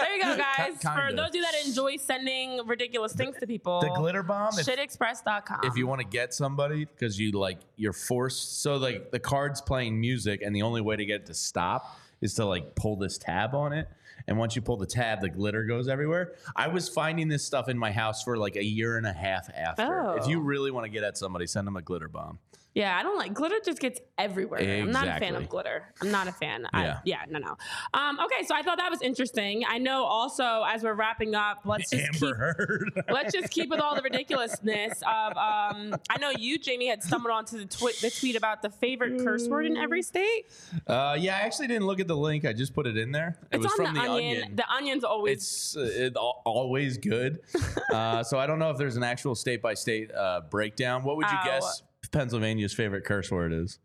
[0.02, 0.74] There you go, guys.
[0.82, 4.52] For those of you that enjoy sending ridiculous things to people, the glitter bomb.
[4.58, 5.60] If, shitexpress.com.
[5.62, 8.62] if you want to get somebody because you like you're forced.
[8.62, 11.98] So like the card's playing music, and the only way to get it to stop
[12.20, 13.88] is to like pull this tab on it.
[14.28, 16.34] And once you pull the tab, the glitter goes everywhere.
[16.54, 19.48] I was finding this stuff in my house for like a year and a half
[19.54, 20.10] after.
[20.10, 20.14] Oh.
[20.16, 20.42] If you Oh.
[20.42, 22.38] really want to get at somebody, send them a glitter bomb.
[22.74, 23.56] Yeah, I don't like glitter.
[23.64, 24.60] Just gets everywhere.
[24.60, 25.84] I'm not a fan of glitter.
[26.00, 26.66] I'm not a fan.
[26.72, 26.98] I, Yeah.
[27.04, 27.56] yeah, no, no.
[27.92, 29.62] Um, okay, so I thought that was interesting.
[29.68, 30.04] I know.
[30.04, 33.02] Also, as we're wrapping up, let's just Amber keep Heard.
[33.12, 35.32] let's just keep with all the ridiculousness of.
[35.36, 39.22] Um, I know you, Jamie, had stumbled onto the, twi- the tweet about the favorite
[39.22, 40.46] curse word in every state.
[40.86, 42.44] uh, yeah, I actually didn't look at the link.
[42.46, 43.36] I just put it in there.
[43.50, 44.56] It It's was on from the, the, onion.
[44.56, 45.36] The onion's always.
[45.36, 47.40] it's uh, it, always good.
[47.92, 51.04] uh, so I don't know if there's an actual state by state uh, breakdown.
[51.04, 51.44] What would you Oh.
[51.44, 51.82] guess
[52.12, 53.78] Pennsylvania's favorite curse word is?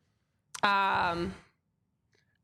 [0.64, 1.34] um,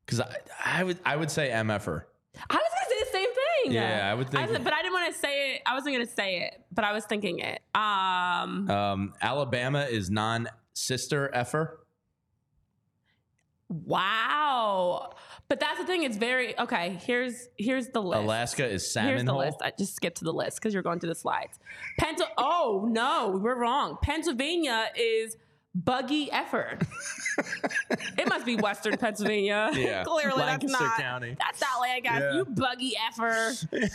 [0.04, 2.02] Because I, I would I would say mf'er.
[2.50, 3.28] I was gonna say the same
[3.64, 3.72] thing.
[3.72, 5.62] Yeah, I would think- but I didn't want to say it.
[5.66, 7.60] I wasn't gonna say it, but I was thinking it.
[7.74, 11.80] Um, Um, Alabama is non-sister effer.
[13.68, 15.10] wow.
[15.48, 16.04] But that's the thing.
[16.04, 16.98] It's very okay.
[17.04, 18.22] Here's here's the list.
[18.22, 19.40] Alaska is Here's salmon the hole.
[19.42, 19.58] list.
[19.62, 21.58] I just skipped to the list because you're going to the slides.
[22.00, 22.26] Pensil.
[22.38, 23.98] Oh no, we're wrong.
[24.02, 25.36] Pennsylvania is
[25.74, 26.82] buggy effort.
[28.18, 29.70] it must be Western Pennsylvania.
[29.74, 30.04] Yeah.
[30.04, 30.98] clearly Lancaster that's not.
[30.98, 31.36] County.
[31.38, 32.30] That's not Lancaster.
[32.30, 32.36] Yeah.
[32.36, 33.64] You buggy effort.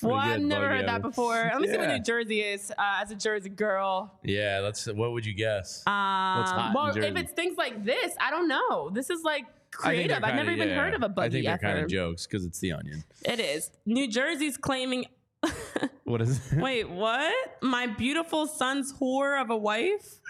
[0.00, 1.34] Well, I've never heard that before.
[1.52, 4.18] Let me see what New Jersey is uh, as a Jersey girl.
[4.24, 5.82] Yeah, that's what would you guess?
[5.86, 8.88] Um, well, if it's things like this, I don't know.
[8.88, 10.24] This is like creative.
[10.24, 11.66] I've never even heard of a buggy I think they're effort.
[11.74, 13.04] kind of jokes because it's the onion.
[13.26, 13.70] It is.
[13.84, 15.04] New Jersey's claiming.
[16.04, 16.58] What is it?
[16.58, 17.34] Wait, what?
[17.60, 20.20] My beautiful son's whore of a wife?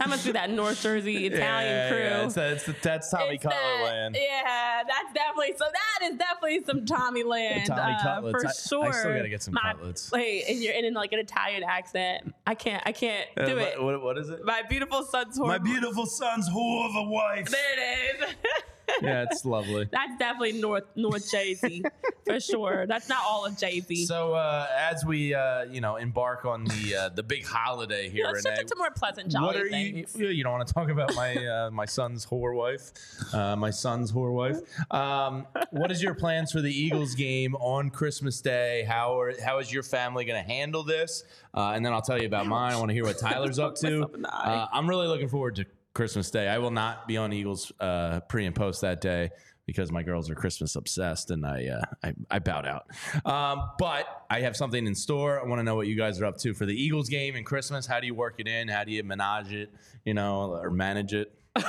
[0.00, 1.98] That must be that North Jersey Italian crew.
[2.00, 2.36] Yeah, it's,
[2.68, 5.66] it's, that's Tommy It's Cutler Yeah, that's definitely so.
[5.70, 8.32] That is definitely some Tommy land Tommy uh, cutlets.
[8.32, 8.92] for I- I sure.
[9.00, 10.10] still gotta get some My- cutlets.
[10.10, 12.34] Wait, and you're in like an Italian accent.
[12.46, 12.82] I can't.
[12.86, 13.82] I can't Uh, do what- it.
[13.82, 14.44] What, what is it?
[14.44, 15.46] My beautiful son's whore.
[15.48, 17.48] My beautiful son's whore of a wife.
[17.50, 18.34] There it is.
[19.02, 19.88] yeah, it's lovely.
[19.92, 21.82] That's definitely North North Jay Z
[22.24, 22.86] for sure.
[22.86, 24.06] That's not all of Jay Z.
[24.06, 28.24] So uh, as we uh, you know embark on the uh, the big holiday here,
[28.26, 29.70] Let's Renee, shift it to more pleasant, jolly what are you?
[30.04, 30.16] things.
[30.16, 32.90] You don't want to talk about my uh, my son's whore wife,
[33.32, 34.58] uh, my son's whore wife.
[34.90, 38.84] Um, what is your plans for the Eagles game on Christmas Day?
[38.88, 41.24] How are how is your family going to handle this?
[41.52, 42.72] Uh, and then I'll tell you about mine.
[42.72, 43.90] I want to hear what Tyler's up to.
[43.90, 44.54] Myself in the eye.
[44.54, 46.48] Uh, I'm really looking forward to Christmas Day.
[46.48, 49.30] I will not be on Eagles uh, pre and post that day
[49.66, 52.86] because my girls are Christmas obsessed, and I uh, I, I bowed out.
[53.24, 55.40] Um, but I have something in store.
[55.40, 57.44] I want to know what you guys are up to for the Eagles game and
[57.46, 57.86] Christmas.
[57.86, 58.68] How do you work it in?
[58.68, 59.72] How do you menage it?
[60.04, 61.32] You know, or manage it?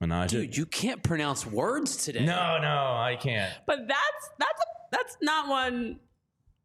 [0.00, 0.38] Menage it?
[0.38, 2.24] Dude, you can't pronounce words today.
[2.24, 3.52] No, no, I can't.
[3.66, 6.00] But that's that's a, that's not one.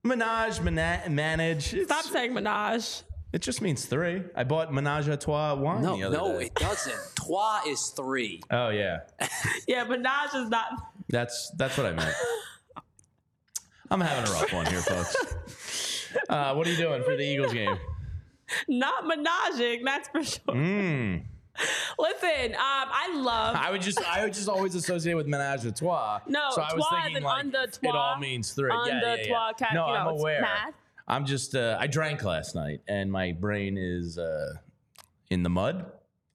[0.04, 1.74] Menage, mana- manage.
[1.74, 3.04] It's- Stop saying menage.
[3.34, 4.24] It just means three.
[4.36, 6.46] I bought Menage a Trois wine No, the other no, day.
[6.48, 7.00] it doesn't.
[7.16, 8.42] Trois is three.
[8.52, 9.00] Oh yeah,
[9.68, 10.68] Yeah, menage is not.
[11.10, 12.14] that's that's what I meant.
[13.90, 15.16] I'm having a rough one here, folks.
[16.28, 17.78] Uh, what are you doing for the Eagles game?
[18.68, 20.54] Not menaging, that's for sure.
[20.54, 21.24] Mm.
[21.98, 25.72] Listen, um, I love I would just I would just always associate with menage a
[25.72, 26.20] trois.
[26.28, 28.70] No, so I was trois thinking like on the it all means three.
[28.72, 29.28] on yeah, the yeah, yeah.
[29.28, 30.42] trois cat- no, you I'm know, it's aware.
[30.42, 30.74] math.
[31.12, 34.53] I'm just uh, I drank last night and my brain is uh,
[35.30, 35.86] in the mud.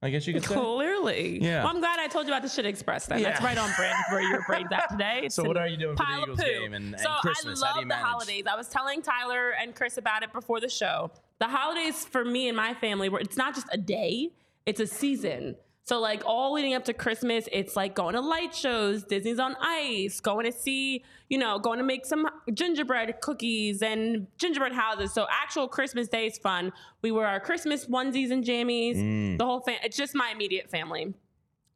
[0.02, 0.54] I guess you could say.
[0.54, 1.42] clearly.
[1.42, 1.64] Yeah.
[1.64, 3.22] Well, I'm glad I told you about the shit express then.
[3.22, 5.26] That's right on brand where your brain's at today.
[5.30, 6.44] So what are you doing for the Eagles poo.
[6.44, 7.62] game and- and so Christmas?
[7.62, 8.44] I love the holidays.
[8.48, 11.10] I was telling Tyler and Chris about it before the show.
[11.40, 14.30] The holidays for me and my family were it's not just a day,
[14.66, 15.56] it's a season.
[15.86, 19.54] So like all leading up to Christmas, it's like going to light shows, Disney's on
[19.60, 25.12] Ice, going to see, you know, going to make some gingerbread cookies and gingerbread houses.
[25.14, 26.72] So actual Christmas Day is fun.
[27.02, 28.96] We wear our Christmas onesies and jammies.
[28.96, 29.38] Mm.
[29.38, 29.78] The whole fam.
[29.84, 31.14] It's just my immediate family.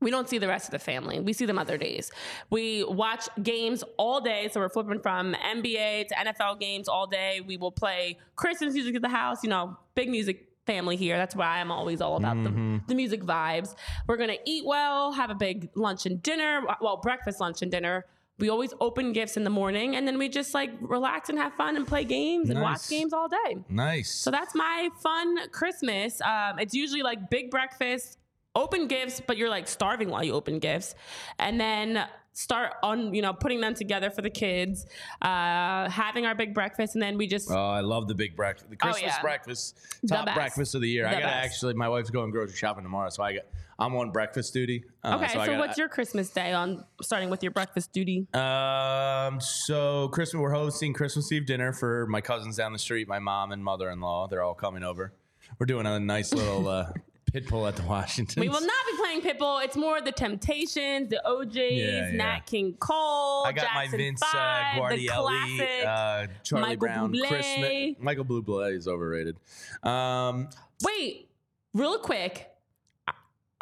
[0.00, 1.20] We don't see the rest of the family.
[1.20, 2.10] We see them other days.
[2.48, 4.48] We watch games all day.
[4.50, 7.42] So we're flipping from NBA to NFL games all day.
[7.46, 11.16] We will play Christmas music at the house, you know, big music family here.
[11.16, 13.74] That's why I'm always all about the, the music vibes.
[14.06, 16.62] We're going to eat well, have a big lunch and dinner.
[16.80, 18.06] Well, breakfast, lunch, and dinner.
[18.38, 21.52] We always open gifts in the morning and then we just like relax and have
[21.54, 23.58] fun and play games and watch games all day.
[23.68, 24.10] Nice.
[24.14, 26.22] So that's my fun Christmas.
[26.22, 28.18] Um, it's usually like big breakfast,
[28.54, 30.94] open gifts, but you're like starving while you open gifts,
[31.38, 34.86] and then start on you know putting them together for the kids,
[35.22, 38.70] uh, having our big breakfast, and then we just Oh, I love the big breakfast.
[38.70, 39.20] The Christmas yeah.
[39.22, 41.06] breakfast, The top breakfast of the year.
[41.06, 41.44] I gotta best.
[41.46, 41.74] actually.
[41.74, 43.42] My wife's going grocery shopping tomorrow, so I got.
[43.78, 44.84] I'm on breakfast duty.
[45.02, 45.28] Uh, okay.
[45.32, 48.26] So, I gotta- what's your Christmas day on starting with your breakfast duty?
[48.34, 49.40] Um.
[49.40, 53.08] So Christmas, we're hosting Christmas Eve dinner for my cousins down the street.
[53.08, 54.28] My mom and mother-in-law.
[54.28, 55.12] They're all coming over.
[55.58, 56.92] We're doing a nice little uh,
[57.32, 58.40] pit pull at the Washington.
[58.40, 59.64] We will not be playing Pitbull.
[59.64, 62.10] It's more the Temptations, the OJs, Yeah, yeah.
[62.12, 63.44] Nat King Cole.
[63.44, 65.86] I got Jackson my Vince uh, Five, the Guaraldi, classic.
[65.86, 67.28] uh, Charlie Michael Brown, Bublé.
[67.28, 67.96] Christmas.
[68.04, 69.36] Michael Bublé is overrated.
[69.82, 70.48] Um,
[70.82, 71.28] Wait,
[71.74, 72.46] real quick.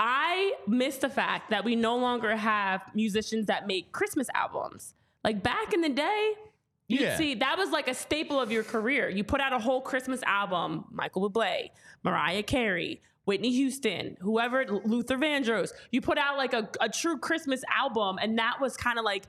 [0.00, 4.94] I missed the fact that we no longer have musicians that make Christmas albums.
[5.24, 6.32] Like back in the day,
[6.86, 7.16] you Yeah.
[7.16, 9.08] see that was like a staple of your career.
[9.08, 11.70] You put out a whole Christmas album, Michael Bublé,
[12.04, 15.70] Mariah Carey, Whitney Houston, whoever, Luther Vandross.
[15.92, 19.24] You put out like a, a true Christmas album, and that was kind of like,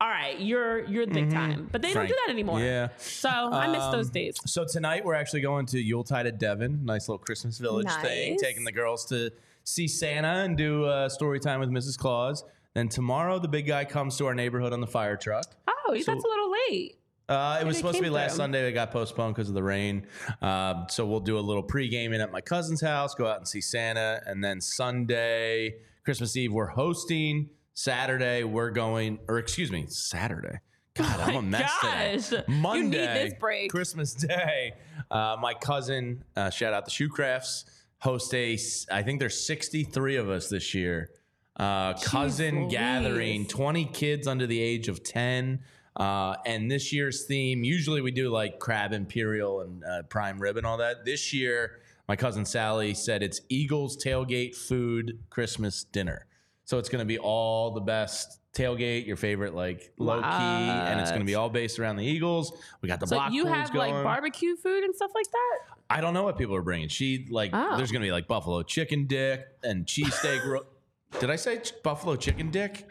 [0.00, 1.68] all right, you're you're the big time.
[1.70, 2.08] But they Frank.
[2.08, 2.60] don't do that anymore.
[2.60, 2.88] Yeah.
[2.96, 4.36] So I miss those Um, days.
[4.46, 8.64] So tonight we're actually going to Yuletide at Devon, nice little Christmas village thing, taking
[8.64, 9.30] the girls to
[9.64, 11.96] see Santa and do uh, story time with Mrs.
[11.98, 12.42] Claus.
[12.74, 15.44] Then tomorrow the big guy comes to our neighborhood on the fire truck.
[15.68, 16.96] Oh, Oh, that's a little late.
[17.28, 18.38] Uh, it was supposed to be last through.
[18.38, 18.68] Sunday.
[18.68, 20.06] It got postponed because of the rain.
[20.40, 23.60] Um, so we'll do a little pre-gaming at my cousin's house, go out and see
[23.60, 27.48] Santa, and then Sunday, Christmas Eve, we're hosting.
[27.74, 30.58] Saturday, we're going, or excuse me, Saturday.
[30.94, 32.26] God, I'm a mess gosh.
[32.28, 32.44] today.
[32.48, 33.70] You need Monday, this break.
[33.70, 34.74] Christmas Day.
[35.10, 37.64] Uh, my cousin, uh, shout out the Shoe Crafts,
[37.98, 38.58] host a.
[38.90, 41.10] I think there's 63 of us this year.
[41.56, 42.72] Uh, cousin Louise.
[42.72, 45.60] gathering, 20 kids under the age of 10.
[45.96, 50.56] Uh, and this year's theme, usually we do like crab imperial and uh, prime rib
[50.56, 51.04] and all that.
[51.04, 56.26] This year, my cousin Sally said it's Eagles tailgate food Christmas dinner.
[56.64, 61.00] So it's going to be all the best tailgate, your favorite like low key, and
[61.00, 62.52] it's going to be all based around the Eagles.
[62.80, 63.94] We got the So block you pools have going.
[63.94, 65.58] like barbecue food and stuff like that?
[65.90, 66.88] I don't know what people are bringing.
[66.88, 67.76] She like Oh.
[67.76, 70.46] there's going to be like buffalo chicken dick and cheesesteak.
[70.46, 70.66] ro-
[71.20, 72.88] Did I say ch- buffalo chicken dick?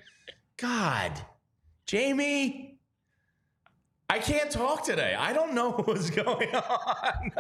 [0.58, 1.12] God,
[1.88, 2.71] Jamie.
[4.12, 5.16] I can't talk today.
[5.18, 7.32] I don't know what's going on.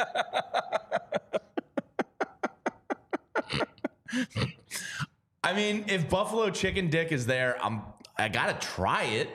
[5.43, 7.81] I mean, if buffalo chicken dick is there, I'm
[8.17, 9.27] I gotta try it.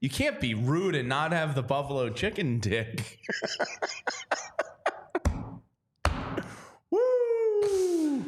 [0.00, 3.18] You can't be rude and not have the buffalo chicken dick.
[6.90, 8.24] Woo!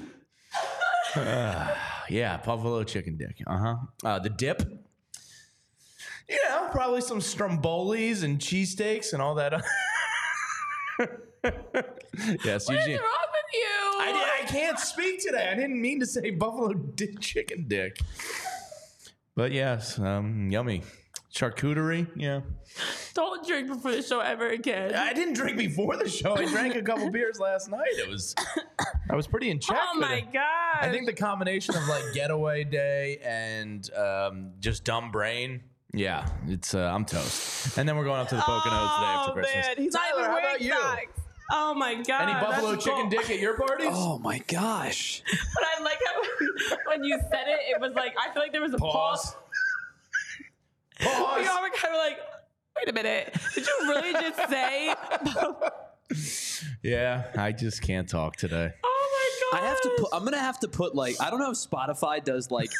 [1.16, 3.42] Ah, yeah, buffalo chicken dick.
[3.46, 3.76] Uh-huh.
[4.04, 4.83] Uh The dip.
[6.28, 9.52] You know, probably some strombolis and cheesesteaks and all that.
[12.44, 12.98] yes, What's Eugene.
[12.98, 14.00] wrong with you?
[14.00, 15.48] I, di- I can't speak today.
[15.50, 17.98] I didn't mean to say buffalo dick chicken dick.
[19.36, 20.82] But yes, um, yummy.
[21.34, 22.42] Charcuterie, yeah.
[23.12, 24.94] Don't drink before the show ever again.
[24.94, 26.36] I didn't drink before the show.
[26.36, 27.88] I drank a couple beers last night.
[27.98, 28.36] It was,
[29.10, 29.76] I was pretty in check.
[29.76, 30.44] oh my god!
[30.80, 35.62] I think the combination of like getaway day and um, just dumb brain.
[35.94, 37.78] Yeah, it's uh, I'm toast.
[37.78, 39.66] And then we're going up to the Poconos today after oh Christmas.
[39.66, 40.72] man, he's Tyler, not even how about you?
[40.72, 41.20] socks.
[41.52, 42.22] Oh my god!
[42.22, 42.80] Any that's buffalo cool.
[42.82, 43.88] chicken dick at your parties?
[43.92, 45.22] Oh my gosh.
[45.54, 48.62] But I like how when you said it, it was like I feel like there
[48.62, 49.34] was a pause.
[51.00, 51.16] Pause.
[51.16, 51.38] Pause.
[51.40, 52.18] We all were kind of like,
[52.76, 54.94] wait a minute, did you really just say?
[56.82, 58.72] Yeah, I just can't talk today.
[58.84, 59.64] oh my god!
[59.64, 60.08] I have to put.
[60.12, 62.70] I'm gonna have to put like I don't know if Spotify does like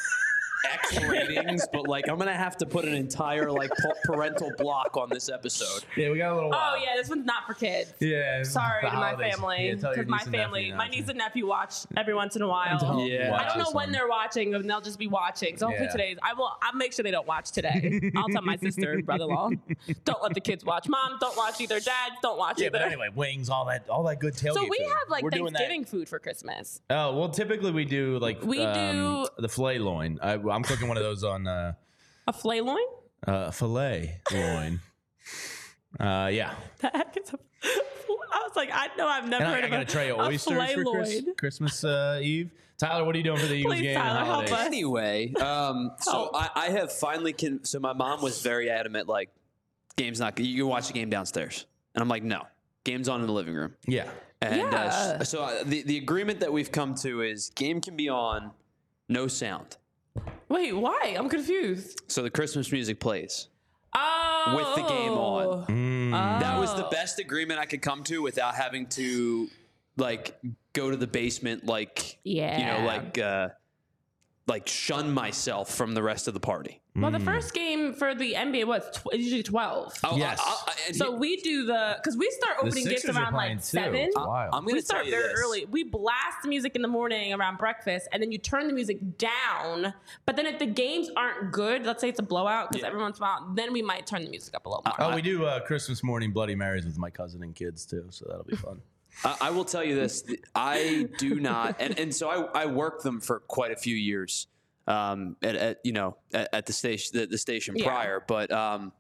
[0.65, 3.71] X ratings, but like I'm gonna have to put an entire like
[4.05, 5.85] parental block on this episode.
[5.97, 6.53] Yeah, we got a little.
[6.55, 7.93] Oh yeah, this one's not for kids.
[8.01, 8.43] Yeah.
[8.43, 9.35] Sorry the to my holidays.
[9.35, 12.79] family Yeah, because my family, my niece and nephew watch every once in a while.
[12.79, 13.35] Don't Yeah.
[13.37, 13.93] I don't know when one.
[13.93, 15.57] they're watching, and they'll just be watching.
[15.57, 15.93] So hopefully Yeah.
[15.93, 16.19] today's.
[16.23, 16.51] I will.
[16.63, 18.11] I'll make sure they don't watch today.
[18.17, 19.51] I'll tell my sister and brother-in-law,
[20.05, 20.89] don't let the kids watch.
[20.89, 21.81] Mom, don't watch either.
[21.81, 22.79] Dad, don't watch Yeah, either.
[22.79, 24.55] but anyway, wings, all that, all that good tailgate.
[24.55, 24.87] so we food.
[24.89, 26.81] have like We're Thanksgiving food for Christmas.
[26.91, 30.19] Oh well, typically we do like We um, do- the fillet loin.
[30.23, 31.73] I, I'm cooking one of those on uh,
[32.27, 32.79] A filet loin.
[33.27, 34.81] uh, fillet loin.
[35.99, 37.39] Uh, yeah, The heck is a-
[38.33, 39.87] I was like, I know I've never and I, heard I of got a, a
[39.87, 41.35] tray of a oysters filet for Chris, loin.
[41.37, 42.51] Christmas uh, Eve.
[42.79, 43.97] Tyler, what are you doing for the Eagles Please, game?
[43.97, 44.67] Tyler, help us.
[44.67, 49.31] Anyway, um, so I, I have finally con- so my mom was very adamant like
[49.97, 52.43] game's not you can watch the game downstairs, and I'm like no,
[52.83, 53.75] game's on in the living room.
[53.87, 54.09] Yeah,
[54.43, 55.17] And uh, Yeah.
[55.21, 58.51] s- so uh, the the agreement that we've come to is game can be on,
[59.09, 59.77] no sound.
[60.49, 61.15] Wait, why?
[61.19, 62.03] I'm confused.
[62.09, 63.49] So the Christmas music plays.
[63.97, 65.67] Oh, With the game on.
[65.67, 66.41] Mm.
[66.41, 66.91] That was the Oh.
[66.91, 69.49] best agreement I could come to without having to
[69.97, 70.37] like
[70.73, 73.49] go to the basement like yeah, you know like uh
[74.47, 76.81] like shun myself from the rest of the party.
[76.97, 77.19] Well, Mm.
[77.19, 79.93] the first game for the NBA was tw- usually twelve.
[80.05, 80.39] I'll- Yes.
[80.41, 83.63] I'll- I'll- So we do the because we start opening gifts around like too.
[83.63, 83.95] seven.
[83.97, 84.17] It's.
[84.17, 85.41] I'm going We to tell start very this.
[85.43, 85.65] early.
[85.65, 89.19] We blast the music in the morning around breakfast, and then you turn the music
[89.19, 89.93] down.
[90.27, 92.89] But then if the games aren't good, let's say it's a blowout, because Yeah.
[92.89, 94.95] everyone's out, then we might turn the music up a little more.
[95.01, 98.27] Oh, we do uh, Christmas morning Bloody Marys with my cousin and kids too, so
[98.29, 98.81] that'll be fun.
[99.25, 103.03] I, I will tell you this: I do not, and, and so I, I worked
[103.05, 104.47] them for quite a few years
[104.87, 107.87] um, at, at you know at, at the station the, the station Yeah.
[107.87, 108.93] prior, but um,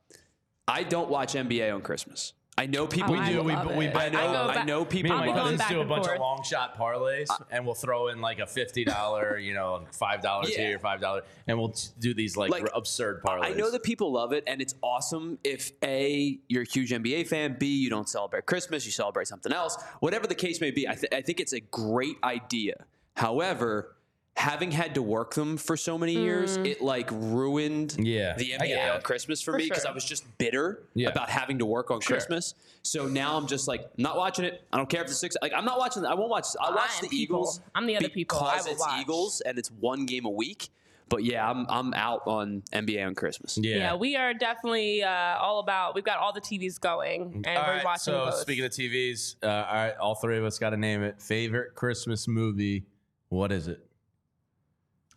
[0.68, 2.32] I don't watch NBA on Christmas.
[2.56, 3.42] I know people Oh, I do.
[3.42, 3.92] we- love we it.
[3.92, 4.18] bet- I know.
[4.20, 5.10] I go I, back- know Me people.
[5.12, 6.14] and I'll my cousins do a bunch forth.
[6.16, 9.84] of long shot parlays, uh, and we'll throw in like a fifty dollar, you know,
[9.92, 10.58] five dollars Yeah.
[10.68, 13.44] here, five dollars, and we'll do these like, Like, absurd parlays.
[13.46, 17.24] I know that people love it, and it's awesome if A, you're a huge NBA
[17.26, 19.76] fan, B, you don't celebrate Christmas, you celebrate something else.
[19.98, 22.84] Whatever the case may be, I, th- I think it's a great idea.
[23.16, 23.96] However,
[24.36, 28.94] having had to work them for so many years, it like ruined Yeah, the NBA
[28.96, 29.00] on.
[29.02, 29.90] Christmas for, For me because sure.
[29.90, 31.10] I was just bitter Yeah.
[31.10, 32.16] about having to work on Sure.
[32.16, 32.54] Christmas.
[32.82, 34.62] So now I'm just like not watching it.
[34.72, 35.36] I don't care if the six.
[35.40, 36.04] Like I'm not watching.
[36.04, 36.46] I won't watch.
[36.60, 37.36] I'll watch I the people.
[37.40, 37.60] Eagles.
[37.74, 38.38] I'm the other people.
[38.40, 39.00] Because it's watch.
[39.00, 40.68] Eagles and it's one game a week.
[41.08, 43.56] But yeah, I'm I'm out on NBA on Christmas.
[43.56, 43.76] Yeah.
[43.76, 45.94] Yeah, we are definitely uh, all about.
[45.94, 48.34] We've got all the TVs going, and All we're right, watching so both.
[48.36, 51.20] speaking of TVs, uh, all right, all three of us got to name it.
[51.22, 52.86] Favorite Christmas movie?
[53.28, 53.86] What is it?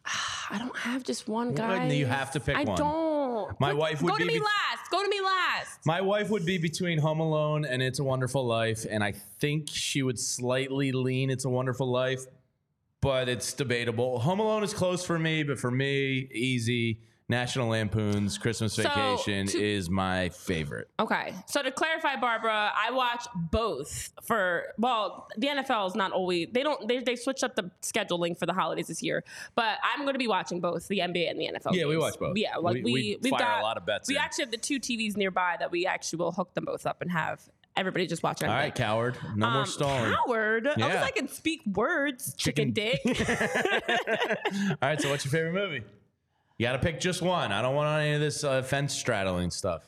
[0.49, 1.87] I don't have just one guy.
[1.91, 2.77] you have to pick I one.
[2.77, 3.59] don't.
[3.59, 4.89] My Go- wife would go to me bet- last.
[4.91, 5.85] Go to me last.
[5.85, 9.67] My wife would be between Home Alone and It's a Wonderful Life, and I think
[9.69, 12.21] she would slightly lean It's a Wonderful Life,
[13.01, 14.19] but it's debatable.
[14.19, 16.99] Home Alone is close for me, but for me, easy.
[17.29, 20.87] National Lampoon's Christmas So, Vacation to- is my favorite.
[20.97, 26.47] Okay, so to clarify, Barbara, I watch both for well, the NFL is not always
[26.53, 29.25] they don't they they switched up the scheduling for the holidays this year,
[29.55, 31.73] but I'm going to be watching both the NBA and the NFL.
[31.73, 32.37] Yeah, we watch both.
[32.37, 34.21] Yeah, like We- we, we have fire a lot of bets We in.
[34.21, 37.11] actually have the two TVs nearby that we actually will hook them both up and
[37.11, 37.41] have
[37.75, 38.41] everybody just watch.
[38.41, 39.17] All right, coward.
[39.35, 40.13] No more Um, stalling.
[40.13, 40.87] Howard, I Yeah.
[40.87, 43.01] was I can speak words, chicken, dick.
[43.05, 43.15] All
[44.81, 45.83] right, so what's your favorite movie?
[46.57, 47.51] You got to pick just one.
[47.51, 49.83] I don't want any of this uh, fence straddling stuff.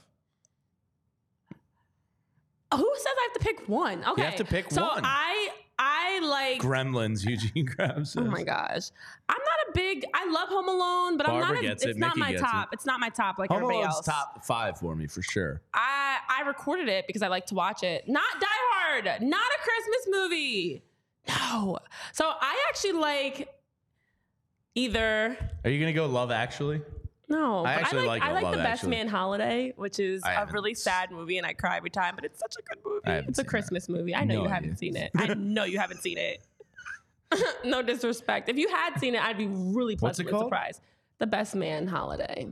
[2.72, 4.04] Who says I have to pick one?
[4.04, 5.02] Okay, you have to pick so one.
[5.04, 5.50] I
[5.80, 6.62] I like.
[6.62, 8.16] Gremlins, Eugene Krabs.
[8.16, 8.92] Oh my gosh,
[9.28, 10.06] I'm not a big.
[10.14, 11.58] I love Home Alone, but I'm not.
[11.58, 12.68] A, gets it's it, not Mickey my top.
[12.72, 12.76] it.
[12.76, 14.06] It's not my top like Home everybody Alone's else.
[14.06, 15.62] top five for me for sure.
[15.74, 18.08] I I recorded it because I like to watch it.
[18.08, 19.06] Not Die Hard.
[19.24, 20.84] Not a Christmas movie.
[21.28, 21.80] No.
[22.12, 23.50] So I actually like
[24.76, 25.38] either.
[25.64, 26.82] Are you gonna go Love Actually?
[27.28, 28.90] No, I actually I like, like I like the Best Actually.
[28.90, 32.16] Man Holiday, which is a really sad movie, and I cry every time.
[32.16, 33.02] But it's such a good movie.
[33.06, 33.48] It's a seen that.
[33.48, 34.16] Christmas movie.
[34.16, 34.56] I know No you idea.
[34.56, 35.12] haven't seen it.
[35.18, 36.42] I know you haven't seen it.
[37.64, 38.50] no disrespect.
[38.50, 40.82] If you had seen it, I'd be really pleasantly surprised.
[41.20, 42.48] The Best Man Holiday.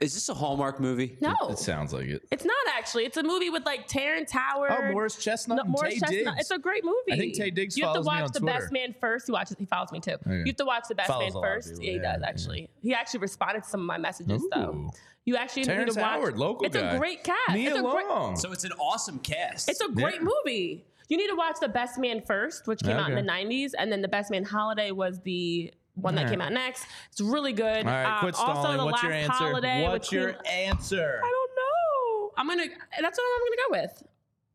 [0.00, 1.18] Is this a Hallmark movie?
[1.20, 2.22] No, It sounds like it.
[2.30, 3.04] it's not actually.
[3.04, 4.70] It's a movie with like Terrence Howard.
[4.72, 6.24] Oh, Morris Chestnut No, Morris Taye Chestnut.
[6.36, 6.40] Diggs.
[6.40, 7.12] It's a great movie.
[7.12, 8.58] I think Taye Diggs You have to follows me watch the Twitter.
[8.60, 9.26] Best Man first.
[9.26, 9.56] He watches.
[9.58, 10.16] He follows me too.
[10.26, 11.68] Oh, you have to watch the Best Follows Man a lot of first.
[11.68, 12.28] people, Yeah, he yeah, does yeah.
[12.28, 12.68] actually.
[12.80, 14.50] He actually responded to some of my messages Ooh.
[14.54, 14.90] though.
[15.26, 16.10] You actually Terrence need to watch.
[16.12, 16.94] Howard, local it's guy.
[16.94, 17.50] a great cast.
[17.52, 18.06] Nia it's a great.
[18.08, 18.36] Long.
[18.36, 19.68] So it's an awesome cast.
[19.68, 20.28] It's a great Yeah.
[20.46, 20.86] movie.
[21.08, 23.92] You need to watch The Best Man first, which came out in the '90s, and
[23.92, 26.86] then The Best Man Holiday was the one that came out next.
[27.12, 27.86] It's really good.
[27.86, 28.78] All right, Um, also, stalling.
[28.78, 29.44] The What's your Last answer?
[29.44, 31.20] Holiday What's your answer?
[31.22, 32.32] I don't know.
[32.36, 32.64] I'm gonna.
[33.00, 34.02] That's what I'm gonna go with.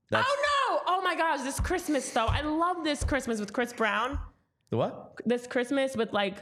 [0.10, 0.94] That's Oh no!
[0.98, 2.26] Oh my gosh, this Christmas though.
[2.28, 4.20] I love this Christmas with Chris Brown.
[4.70, 5.16] the what?
[5.26, 6.38] This Christmas with like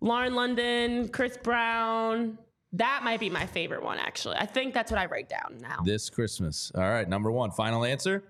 [0.00, 2.38] Lauren London, Chris Brown.
[2.72, 4.36] That might be my favorite one actually.
[4.36, 5.80] I think that's what I write down now.
[5.84, 6.72] This Christmas.
[6.74, 7.50] All right, number one.
[7.52, 8.24] Final answer.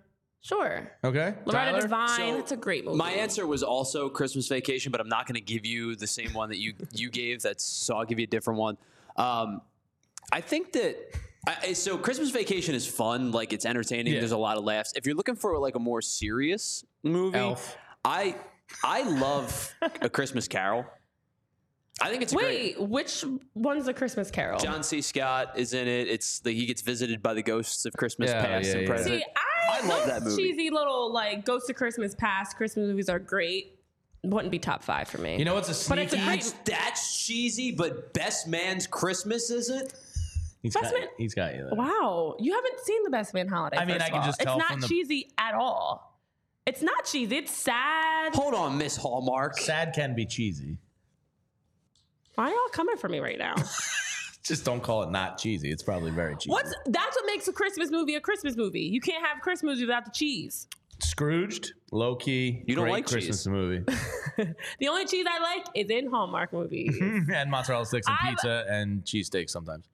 [0.45, 0.93] Sure.
[1.03, 1.35] Okay.
[1.47, 1.81] Loretta Tyler?
[1.81, 2.09] Devine.
[2.17, 2.99] So, it's a great movie.
[2.99, 6.35] My answer was also Christmas Vacation, but I'm not going to give you the same
[6.35, 7.41] one that you you gave.
[7.41, 8.77] That's so I'll give you a different one.
[9.17, 9.63] Um,
[10.31, 10.97] I think that
[11.47, 14.13] I, so Christmas Vacation is fun, like it's entertaining.
[14.13, 14.21] Yeah.
[14.21, 14.93] There's a lot of laughs.
[14.95, 17.79] If you're looking for like a more serious movie, Elf.
[18.05, 18.37] I
[18.83, 20.85] I love a Christmas Carol.
[22.03, 22.79] I think it's a great.
[22.79, 23.25] Wait, which
[23.55, 24.59] one's the Christmas Carol?
[24.59, 25.01] John C.
[25.01, 26.09] Scott is in it.
[26.09, 28.87] It's the, he gets visited by the ghosts of Christmas Yeah, past yeah, and yeah.
[28.89, 29.21] present.
[29.21, 30.43] See, I, I love those that movie.
[30.43, 33.79] cheesy little like Ghost of Christmas Past Christmas movies are great.
[34.25, 35.37] Wouldn't be top five for me.
[35.39, 39.51] You know what's a But it's a great- That's, that's cheesy, but Best Man's Christmas
[39.51, 39.93] isn't.
[40.63, 41.65] he's, Best got, Man- he's got you.
[41.65, 41.75] There.
[41.75, 43.77] Wow, you haven't seen the Best Man Holiday.
[43.77, 46.19] I mean, first I can just tell it's not from the- cheesy at all.
[46.67, 47.37] It's not cheesy.
[47.37, 48.35] It's sad.
[48.35, 49.59] Hold on, Miss Hallmark.
[49.59, 50.79] Sad can be cheesy.
[52.35, 53.55] Why are y'all coming for me right now?
[54.43, 55.71] Just don't call it not cheesy.
[55.71, 56.51] It's probably very cheesy.
[56.51, 58.83] What's that's what makes a Christmas movie a Christmas movie.
[58.83, 60.67] You can't have a Christmas movie without the cheese.
[61.01, 61.73] Scrooged?
[61.93, 62.63] Low key.
[62.67, 63.49] You don't great like Christmas cheese.
[63.49, 63.85] movie.
[64.81, 66.99] The only cheese I like is in Hallmark movies.
[67.33, 69.87] and mozzarella sticks and I've- pizza and cheesesteak sometimes.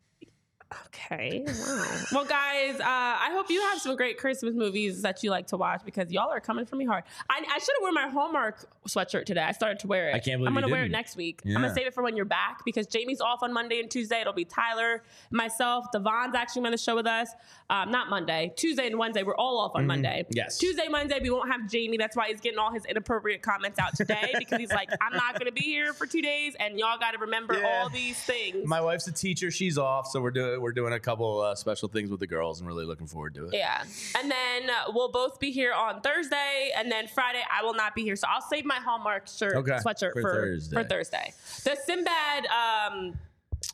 [0.86, 1.44] Okay.
[1.46, 1.96] Wow.
[2.12, 5.56] well, guys, uh, I hope you have some great Christmas movies that you like to
[5.56, 7.02] watch because y'all are coming for me hard.
[7.28, 9.40] I, I should have worn my Hallmark sweatshirt today.
[9.42, 10.14] I started to wear it.
[10.14, 10.92] I can't believe I'm gonna wear it didn't.
[10.92, 11.40] next week.
[11.44, 14.20] I'm gonna save it for when you're back because Jamie's off on Monday and Tuesday.
[14.20, 15.02] It'll be Tyler,
[15.32, 17.28] myself, Devon's actually on the show with us.
[17.68, 19.22] Um, not Monday, Tuesday and Wednesday.
[19.24, 20.22] We're all off on Monday.
[20.24, 20.36] Mm-hmm.
[20.36, 20.58] Yes.
[20.58, 21.96] Tuesday, Monday, we won't have Jamie.
[21.96, 25.36] That's why he's getting all his inappropriate comments out today because he's like, I'm not
[25.38, 27.80] gonna be here for two days, and y'all got to remember Yeah.
[27.82, 28.66] all these things.
[28.66, 29.50] My wife's a teacher.
[29.50, 32.60] She's off, so we're doing we're doing a couple uh, special things with the girls,
[32.60, 33.54] and really looking forward to it.
[33.54, 33.82] Yeah.
[34.18, 36.70] And then uh, we'll both be here on Thursday.
[36.76, 38.16] And then Friday, I will not be here.
[38.16, 39.72] So I'll save my Hallmark shirt, Okay.
[39.84, 40.76] sweatshirt For for, Thursday.
[40.76, 41.32] for Thursday.
[41.64, 43.18] The Sinbad um,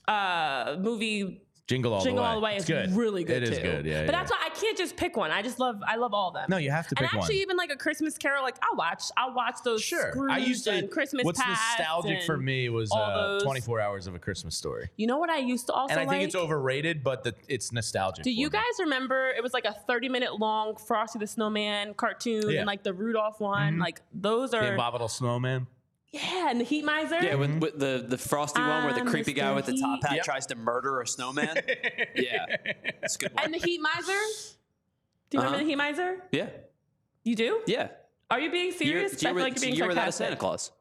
[0.09, 1.43] uh, movie.
[1.66, 2.28] Jingle all Jingle the way.
[2.28, 2.92] All the Way is good.
[2.94, 3.62] really good It is too.
[3.62, 3.86] good.
[3.86, 4.04] Yeah.
[4.06, 4.18] but yeah.
[4.20, 5.32] that's why I can't just pick one.
[5.32, 6.46] I just love I love all of them.
[6.48, 7.42] no, you have to and pick actually, one.
[7.42, 9.02] even like a Christmas Carol, like I'll watch.
[9.16, 9.82] I'll watch those.
[9.82, 10.10] Sure.
[10.12, 10.72] Scrooge I used to.
[10.72, 15.08] and Christmas what's nostalgic for me was uh, 24 Hours of a Christmas Story, You
[15.08, 16.22] know what I used to also and I think like?
[16.22, 18.22] it's overrated, but the, it's nostalgic.
[18.22, 18.50] Do you me.
[18.50, 22.58] guys remember it was like a 30 minute long Frosty the Snowman cartoon Yeah.
[22.60, 23.74] and like the Rudolph one?
[23.76, 23.80] Mhm.
[23.80, 24.62] Like those are.
[24.64, 25.66] the Abominable Snowman?
[26.12, 27.22] Yeah, and the Heat Miser.
[27.22, 30.16] Yeah, with, with the the frosty one where the creepy guy with the top hat
[30.16, 30.24] Yep.
[30.24, 31.57] tries to murder a snowman.
[32.14, 32.46] yeah,
[33.00, 33.44] that's a good one.
[33.44, 34.07] And the Heat Miser.
[34.07, 35.59] Do you remember Uh-huh.
[35.59, 36.22] the Heat Miser?
[36.32, 36.48] Yeah,
[37.24, 37.61] You do?
[37.66, 37.88] yeah.
[38.30, 39.20] Are you being serious?
[39.22, 40.26] year, I feel with- like you're being year without a sarcastic.
[40.26, 40.72] Santa Claus.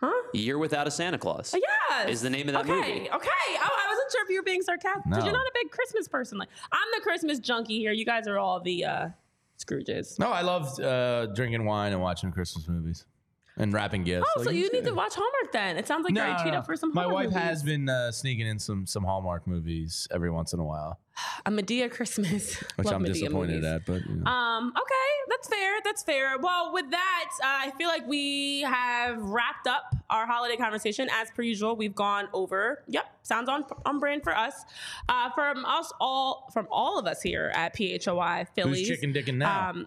[0.00, 0.12] Huh?
[0.32, 1.54] Year without a Santa Claus.
[1.56, 2.08] Yes.
[2.10, 2.72] Is the name of that okay.
[2.72, 3.10] movie.
[3.10, 3.10] Okay.
[3.10, 6.06] Oh, I wasn't sure if you were being sarcastic because you're not a big Christmas
[6.06, 6.38] person.
[6.38, 7.90] Like I'm the Christmas junkie here.
[7.92, 9.08] You guys are all the uh,
[9.58, 10.18] Scrooges.
[10.20, 13.06] No, I loved uh, drinking wine and watching Christmas movies
[13.58, 14.26] and wrapping gifts.
[14.36, 15.76] Oh, Like, so you need to watch Hallmark then.
[15.76, 17.38] It sounds like you're No, teed no, up for some My wife movies.
[17.42, 21.00] has been uh, sneaking in some some Hallmark movies every once in a while,
[21.46, 23.64] a Madea Christmas, which Love I'm Madea disappointed movies.
[23.64, 23.86] at.
[23.86, 24.30] But you know.
[24.30, 25.72] Um, okay, that's fair.
[25.84, 26.38] That's fair.
[26.38, 31.30] Well, with that, uh, I feel like we have wrapped up our holiday conversation as
[31.32, 31.76] per usual.
[31.76, 32.82] We've gone over.
[32.88, 34.54] Yep, sounds on on brand for us.
[35.08, 38.88] Uh, from us all, from all of us here at PHLY Phillies.
[38.88, 39.70] Who's chicken dicking now?
[39.70, 39.86] Um,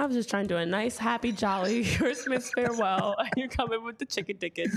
[0.00, 3.16] I was just trying to do a nice, happy, jolly Christmas farewell.
[3.36, 4.70] You're coming with the chicken ticket.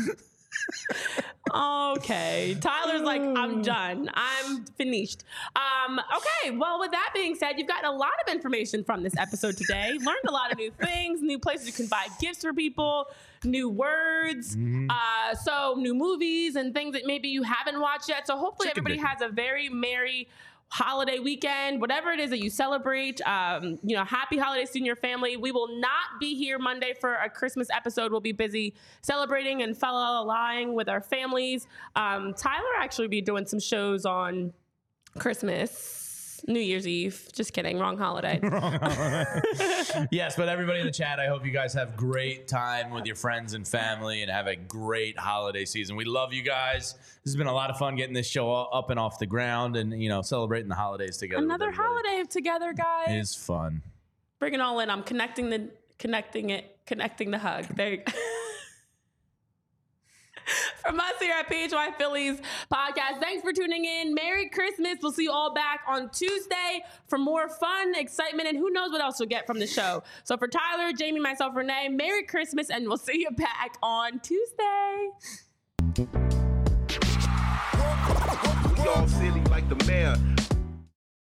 [1.56, 2.58] okay.
[2.60, 4.10] Tyler's like, I'm done.
[4.14, 5.24] I'm finished.
[5.56, 6.58] Um, okay.
[6.58, 9.92] Well, with that being said, you've gotten a lot of information from this episode today.
[9.94, 13.06] Learned a lot of new things, new places you can buy gifts for people,
[13.46, 14.58] new words,
[14.90, 18.28] uh, so new movies and things that maybe you haven't watched yet.
[18.28, 19.08] So hopefully Chicken everybody dick.
[19.08, 20.28] has a very merry
[20.74, 23.22] holiday weekend, whatever it is that you celebrate.
[23.28, 25.38] Um, you know, happy holidays to your family.
[25.38, 28.12] We will not be here Monday for a Christmas episode.
[28.12, 31.68] We'll be busy celebrating and fellow lying with our families.
[31.96, 34.52] Um, Tyler actually be doing some shows on
[35.20, 36.03] Christmas.
[36.48, 37.30] New Year's Eve.
[37.34, 37.80] Just kidding.
[37.80, 38.40] Wrong holiday.
[40.12, 43.16] yes, but everybody in the chat, I hope you guys have great time with your
[43.16, 45.96] friends and family and have a great holiday season.
[45.96, 46.94] We love you guys.
[47.24, 49.76] This has been a lot of fun getting this show up and off the ground
[49.78, 51.44] and you know celebrating the holidays together.
[51.44, 53.10] Another holiday together, guys.
[53.10, 53.82] It is fun.
[54.40, 54.90] Bring it all in.
[54.90, 55.70] I'm connecting the
[56.00, 57.66] connecting it, connecting the hug.
[57.76, 58.12] There you go.
[60.86, 62.42] From us here at PHLY Phillies
[62.72, 64.14] podcast, thanks for tuning in.
[64.14, 64.98] Merry Christmas.
[65.02, 69.02] We'll see you all back on Tuesday for more fun, excitement, and who knows what
[69.02, 70.04] else you'll get from the show.
[70.24, 75.10] So for Tyler, Jamie, myself, Renee, Merry Christmas, and we'll see you back on Tuesday.
[78.78, 80.16] We all silly like the mayor.